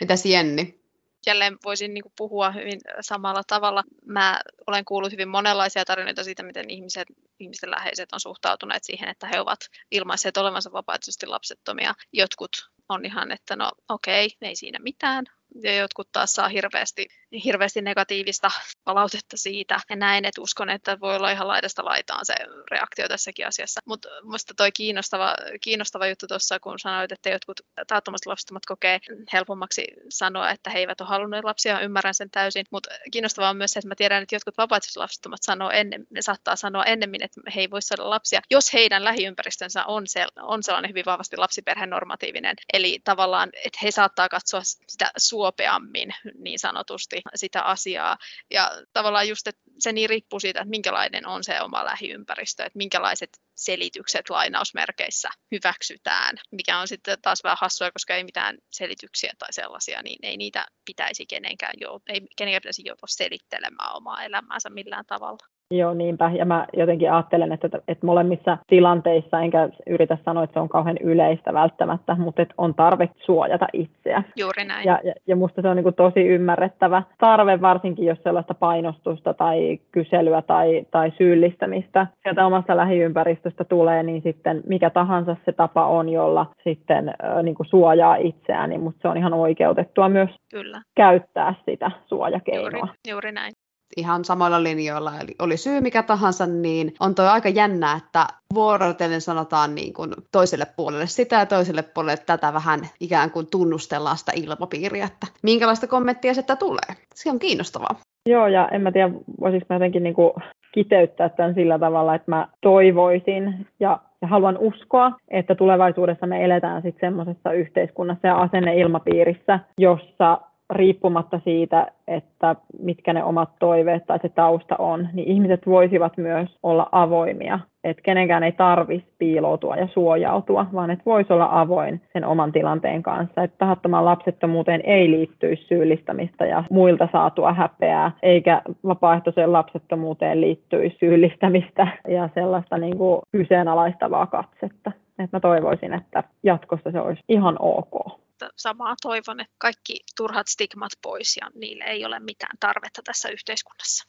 [0.00, 0.83] Mitäs Jenni?
[1.26, 3.84] Jälleen voisin niin kuin puhua hyvin samalla tavalla.
[4.06, 7.08] Mä olen kuullut hyvin monenlaisia tarinoita siitä, miten ihmiset,
[7.40, 9.60] ihmisten läheiset on suhtautuneet siihen, että he ovat
[9.90, 11.94] ilmaisseet olevansa vapaaehtoisesti lapsettomia.
[12.12, 15.24] Jotkut on ihan, että no okei, okay, ei siinä mitään,
[15.62, 17.08] ja jotkut taas saa hirveästi,
[17.44, 18.50] hirveästi negatiivista
[18.84, 19.80] palautetta siitä.
[19.90, 22.34] Ja näin, että uskon, että voi olla ihan laidasta laitaan se
[22.70, 23.80] reaktio tässäkin asiassa.
[23.84, 29.00] Mutta minusta toi kiinnostava, kiinnostava juttu tuossa, kun sanoit, että jotkut taattomasti lapsettomat kokee
[29.32, 32.66] helpommaksi sanoa, että he eivät ole halunneet lapsia, ymmärrän sen täysin.
[32.70, 36.22] Mutta kiinnostavaa on myös se, että mä tiedän, että jotkut vapaaehtoiset lapsettomat sanoo ennen, ne
[36.22, 40.62] saattaa sanoa ennemmin, että he ei voi saada lapsia, jos heidän lähiympäristönsä on, se, on
[40.62, 42.56] sellainen hyvin vahvasti lapsiperhenormatiivinen.
[42.72, 48.16] Eli tavallaan, että he saattaa katsoa sitä suojelua suopeammin niin sanotusti sitä asiaa.
[48.50, 52.76] Ja tavallaan just, että se niin riippuu siitä, että minkälainen on se oma lähiympäristö, että
[52.76, 59.52] minkälaiset selitykset lainausmerkeissä hyväksytään, mikä on sitten taas vähän hassua, koska ei mitään selityksiä tai
[59.52, 65.06] sellaisia, niin ei niitä pitäisi kenenkään, jout- ei kenenkään pitäisi joutua selittelemään omaa elämäänsä millään
[65.06, 65.53] tavalla.
[65.70, 66.30] Joo, niinpä.
[66.34, 70.96] Ja mä jotenkin ajattelen, että, että molemmissa tilanteissa, enkä yritä sanoa, että se on kauhean
[71.00, 74.22] yleistä välttämättä, mutta että on tarve suojata itseä.
[74.36, 74.86] Juuri näin.
[74.86, 79.34] Ja, ja, ja musta se on niin kuin tosi ymmärrettävä tarve, varsinkin jos sellaista painostusta
[79.34, 85.86] tai kyselyä tai, tai syyllistämistä sieltä omasta lähiympäristöstä tulee, niin sitten mikä tahansa se tapa
[85.86, 90.30] on, jolla sitten äh, niin kuin suojaa itseään, niin musta se on ihan oikeutettua myös
[90.50, 90.82] Kyllä.
[90.96, 92.70] käyttää sitä suojakeinoa.
[92.70, 93.52] Juuri, juuri näin
[93.96, 99.20] ihan samoilla linjoilla, eli oli syy mikä tahansa, niin on toi aika jännä, että vuorotellen
[99.20, 104.32] sanotaan niin kuin toiselle puolelle sitä ja toiselle puolelle tätä vähän ikään kuin tunnustellaan sitä
[104.34, 106.96] ilmapiiriä, että minkälaista kommenttia sitä tulee.
[107.14, 108.00] Se on kiinnostavaa.
[108.28, 110.32] Joo, ja en mä tiedä, voisinko mä jotenkin niin kuin
[110.72, 116.82] kiteyttää tämän sillä tavalla, että mä toivoisin ja, ja haluan uskoa, että tulevaisuudessa me eletään
[116.82, 120.40] sitten semmoisessa yhteiskunnassa ja asenneilmapiirissä, jossa
[120.70, 126.58] riippumatta siitä, että mitkä ne omat toiveet tai se tausta on, niin ihmiset voisivat myös
[126.62, 127.58] olla avoimia.
[127.84, 133.02] Että kenenkään ei tarvitsisi piiloutua ja suojautua, vaan että voisi olla avoin sen oman tilanteen
[133.02, 133.42] kanssa.
[133.42, 141.88] Että tahattomaan lapsettomuuteen ei liittyisi syyllistämistä ja muilta saatua häpeää, eikä vapaaehtoiseen lapsettomuuteen liittyisi syyllistämistä
[142.08, 144.92] ja sellaista niin kuin kyseenalaistavaa katsetta.
[145.18, 148.23] Että mä toivoisin, että jatkossa se olisi ihan ok
[148.56, 154.04] samaa toivon, että kaikki turhat stigmat pois ja niille ei ole mitään tarvetta tässä yhteiskunnassa.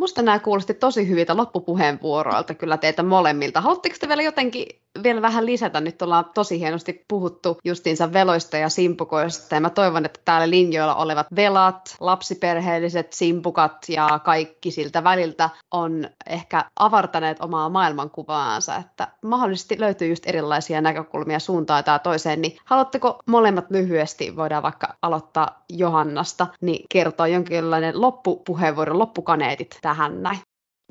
[0.00, 3.60] Musta nämä kuulosti tosi hyviltä loppupuheenvuoroilta kyllä teitä molemmilta.
[3.60, 4.66] Haluatteko te vielä jotenkin
[5.02, 5.80] vielä vähän lisätä?
[5.80, 9.54] Nyt ollaan tosi hienosti puhuttu justiinsa veloista ja simpukoista.
[9.54, 16.08] Ja mä toivon, että täällä linjoilla olevat velat, lapsiperheelliset simpukat ja kaikki siltä väliltä on
[16.26, 18.76] ehkä avartaneet omaa maailmankuvaansa.
[18.76, 22.42] Että mahdollisesti löytyy just erilaisia näkökulmia suuntaan tai toiseen.
[22.42, 30.38] Niin haluatteko molemmat lyhyesti, voidaan vaikka aloittaa Johannasta, niin kertoa jonkinlainen loppupuheenvuoro, loppukaneetit tähän näin?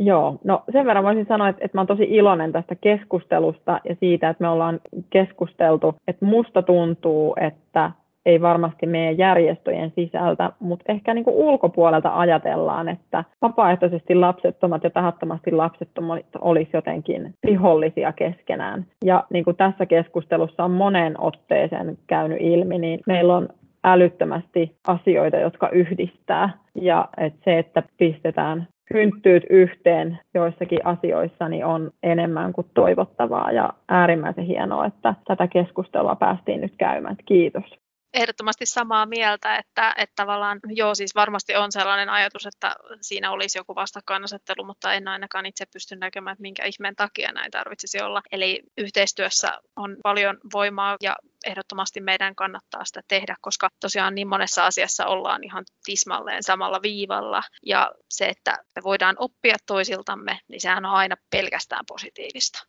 [0.02, 3.96] Joo, no sen verran voisin sanoa, että, että mä olen tosi iloinen tästä keskustelusta ja
[4.00, 4.80] siitä, että me ollaan
[5.10, 7.92] keskusteltu, että musta tuntuu, että
[8.26, 14.90] ei varmasti meidän järjestöjen sisältä, mutta ehkä niin kuin ulkopuolelta ajatellaan, että vapaaehtoisesti lapsettomat ja
[14.90, 18.86] tahattomasti lapsettomat olisi jotenkin vihollisia keskenään.
[19.06, 23.50] Ja niin kuin tässä keskustelussa on moneen otteeseen käynyt ilmi, niin meillä on
[23.84, 26.50] älyttömästi asioita, jotka yhdistää.
[26.76, 33.74] Ja että se, että pistetään hynttyyt yhteen joissakin asioissa niin on enemmän kuin toivottavaa ja
[33.90, 37.16] äärimmäisen hienoa, että tätä keskustelua päästiin nyt käymään.
[37.26, 37.79] Kiitos
[38.14, 43.60] ehdottomasti samaa mieltä, että, että tavallaan joo, siis varmasti on sellainen ajatus, että siinä olisi
[43.60, 48.22] joku vastakkainasettelu, mutta en ainakaan itse pysty näkemään, että minkä ihmeen takia näin tarvitsisi olla.
[48.32, 54.66] Eli yhteistyössä on paljon voimaa ja ehdottomasti meidän kannattaa sitä tehdä, koska tosiaan niin monessa
[54.66, 60.86] asiassa ollaan ihan tismalleen samalla viivalla ja se, että me voidaan oppia toisiltamme, niin sehän
[60.86, 62.60] on aina pelkästään positiivista.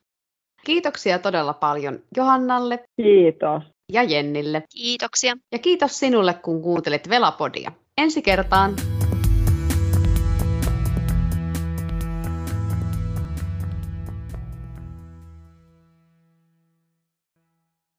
[0.64, 2.84] Kiitoksia todella paljon Johannalle.
[2.97, 3.62] Kiitos
[3.93, 4.62] ja Jennille.
[4.74, 5.36] Kiitoksia.
[5.53, 7.72] Ja kiitos sinulle, kun kuuntelit Velapodia.
[7.99, 8.74] Ensi kertaan.